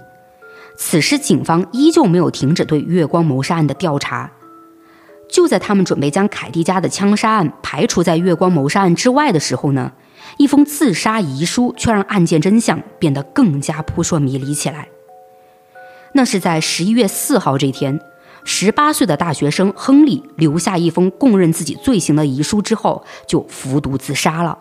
[0.76, 4.32] 此时，警方依旧没有停止对月光谋杀案的调查。
[5.30, 9.92] 就在他们准备将凯蒂家的枪杀案排除在月光谋杀案之外的时候呢？
[10.38, 14.88] 一封自杀遗书却让案件真相变得更加扑朔迷离起来。
[16.14, 18.00] 那是在十一月四号这天，
[18.44, 24.58] 十八岁的大学生亨利留下一封供认自己罪行的遗书之后，就服毒自杀了。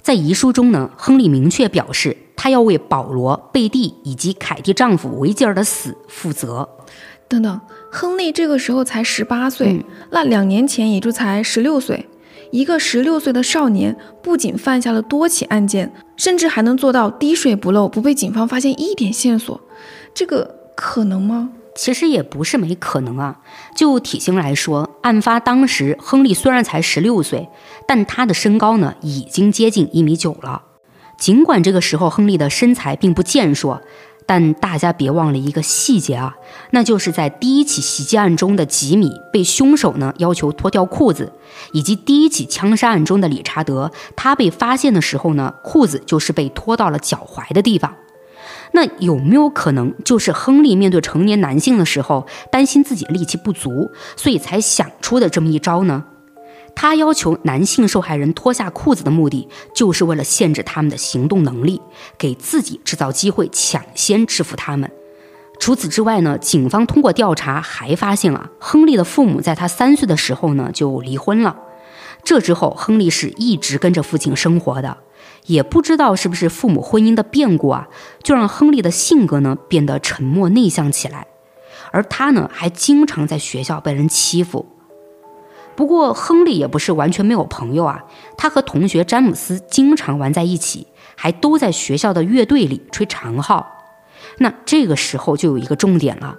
[0.00, 6.68] 在遗书中呢，亨利明确表示，他要为保罗、贝蒂以及凯蒂丈夫维吉尔的死负责。
[7.28, 12.08] 等等，亨利这个时候才十八岁，那两年前也就才十六岁。
[12.50, 19.60] 一个十六岁的少年不仅犯下了多起案件，甚至还能做到滴水不漏，不被警方发现一点线索，
[20.14, 21.50] 这个可能吗？
[21.74, 23.38] 其实也不是没可能啊。
[23.76, 27.48] 就体型来说，案发当时亨利虽然才十六岁，
[27.86, 30.62] 但他的身高呢已经接近一米九了。
[31.18, 33.80] 尽管这个时候亨利的身材并不健硕。
[34.28, 36.36] 但大家别忘了一个细节啊，
[36.72, 41.32] 那就是在第一起袭击案中的吉米被凶手呢要求脱掉裤子，
[41.72, 47.96] 以及第一起枪杀案中的理查德，他被发现的时候呢，裤子就是被脱到了脚踝的地方。
[48.72, 56.04] 那有没有可能就是亨利面对成年男性的时候，担心自己力气不足，所以才想出的这么一招呢？
[56.74, 61.80] 他要求男性受害人脱下裤子的目的，就是为了限制他们的行动能力，
[62.16, 64.90] 给自己制造机会抢先制服他们。
[65.58, 71.56] 除此之外呢，警方通过调查还发现啊，亨利的父母在他三岁的时候呢就离婚了。
[72.22, 74.98] 这之后，亨利是一直跟着父亲生活的，
[75.46, 77.88] 也不知道是不是父母婚姻的变故啊，
[78.22, 81.26] 就让亨利的性格呢变得沉默内向起来，
[81.90, 84.66] 而他呢还经常在学校被人欺负。
[85.78, 88.04] 不过，亨利也不是完全没有朋友啊。
[88.36, 93.64] 他和同学詹姆斯经常玩在一起，还都在学校的乐队里吹长号。
[94.38, 96.36] 那这个时候就有一个重点了，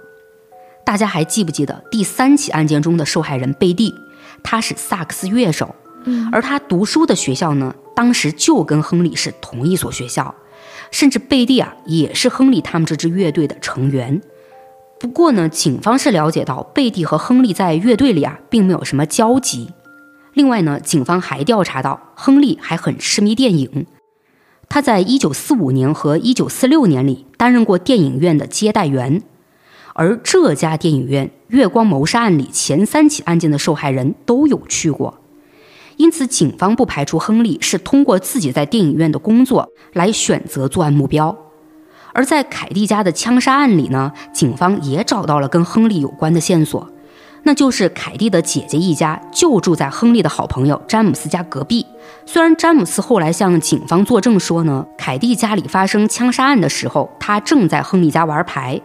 [0.84, 3.94] 大家还记不记得第三起案件中的受害人贝蒂？
[4.42, 5.74] 他是萨克斯乐手，
[6.30, 10.34] 而他读书的学校呢，当时就跟亨利是同一所学校，
[10.90, 14.20] 甚至贝蒂啊也是亨利他们这支乐队的成员。
[15.00, 19.70] 不过呢，警方是了解到贝蒂和亨利在乐队里啊，并没有什么交集。
[20.34, 23.86] 另外呢，警方还调查到亨利还很痴迷电影，
[24.68, 29.22] 他在1945年和1946年里担任过电影院的接待员，
[29.94, 35.18] 而这家电影院月光谋杀案里前三起案件的受害人都有去过，
[35.96, 41.34] 因此警方不排除亨利是通过自己在电影院的工作来选择作案目标。
[42.12, 46.88] 而在凯蒂家的枪杀案里呢，警方也找到了跟亨利有关的线索，
[47.44, 51.86] 那就是凯蒂的姐姐一家就住在亨利的好朋友詹姆斯家隔壁。
[52.26, 58.80] 虽然詹姆斯后来向警方作证说呢，凯蒂家里发生枪杀案的时候，他正在亨利家玩牌，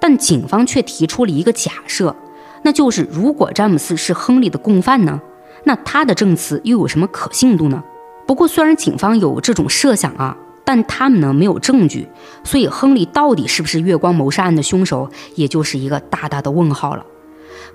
[0.00, 2.16] 但警方却提出了一个假设，
[2.62, 5.20] 那就是如果詹姆斯是亨利的共犯呢，
[5.64, 7.82] 那他的证词又有什么可信度呢？
[8.26, 10.36] 不过，虽然警方有这种设想啊。
[10.66, 12.08] 但他们呢没有证据，
[12.42, 17.06] 所以亨利到底是不是月光谋杀案的凶手，也就是一个大大的问号了。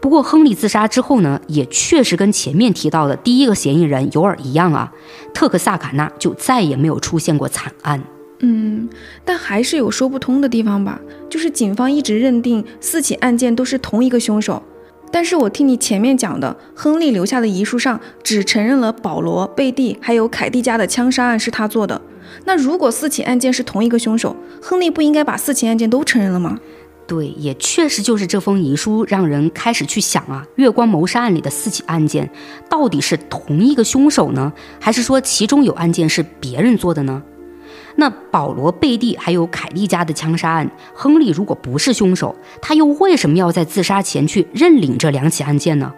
[0.02, 4.92] 不过亨利自杀之后呢，也确实跟前面提到的第一个嫌疑人尤尔一样啊，
[5.34, 8.04] 特克萨卡纳就再也没有出现过惨案。
[8.40, 8.90] 嗯，
[9.24, 14.62] 但还是有说不通的地方吧，就是警方一直认定四起案件都是同一个凶手，
[15.12, 22.02] 但是我听你前面讲的，亨利留下的遗书上只承认了保罗、贝蒂还有凯蒂家的枪杀案是他做的。
[22.46, 26.60] 那如果四起案件是同一个凶手，亨利不应该把四起案件都承认了吗？
[27.08, 32.30] 对，也确实就是这封遗书让人开始去想啊，月光谋杀案里的四起案件
[32.70, 37.22] 到底是同一个凶手呢，还是说其中有案件是别人做的呢？
[37.98, 45.92] 那保罗、贝蒂还有凯莉家的枪杀案，亨利如果不是凶手，他又为什么要在自杀前去认领这两起案件呢？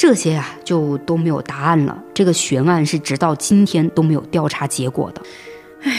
[0.00, 2.02] 这些啊，就都没有答案了。
[2.14, 5.20] 这个悬案是直到今天都没有调查结果的。
[5.82, 5.92] 唉，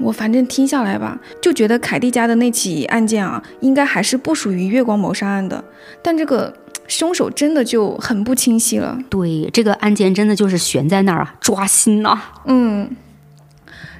[0.00, 5.62] 我反正听下来吧，就觉得凯蒂家的那起案件啊，应该还是不属于月光谋杀案的。
[6.02, 6.52] 但这个
[6.88, 8.98] 凶手真的就很不清晰了。
[9.08, 12.20] 对，这个案件真的就是悬在那儿啊，抓心呐。
[12.44, 12.90] 嗯，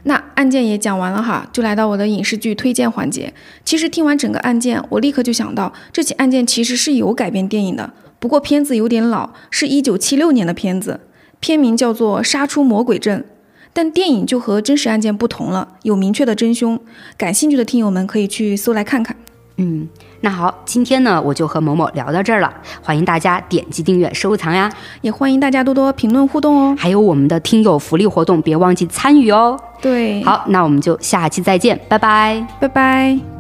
[0.03, 3.33] 那案件也讲完了哈，就来到我的影视剧推荐环节。
[3.65, 7.89] 其实听完整个案件，我立刻就想到，这起案件其实是有改编电影的。
[8.19, 11.01] 不过片子有点老，是一九七六年的片子，
[11.41, 13.21] 片名叫做《杀出魔鬼镇》，
[13.73, 16.79] 但电影就和真实案件不同了，有明确的真凶。
[17.17, 19.15] 感兴趣的听友们可以去搜来看看。
[19.61, 19.89] 嗯，
[20.21, 26.77] 那好，今天呢我就和某某聊到这儿了，欢迎大家点击订阅、收藏呀，也欢迎大家多多评论互动哦。
[26.79, 29.59] 还有我们的听友福利活动，别忘记参与哦。
[29.81, 33.38] 对，好，那我们就下期再见，拜拜，拜拜。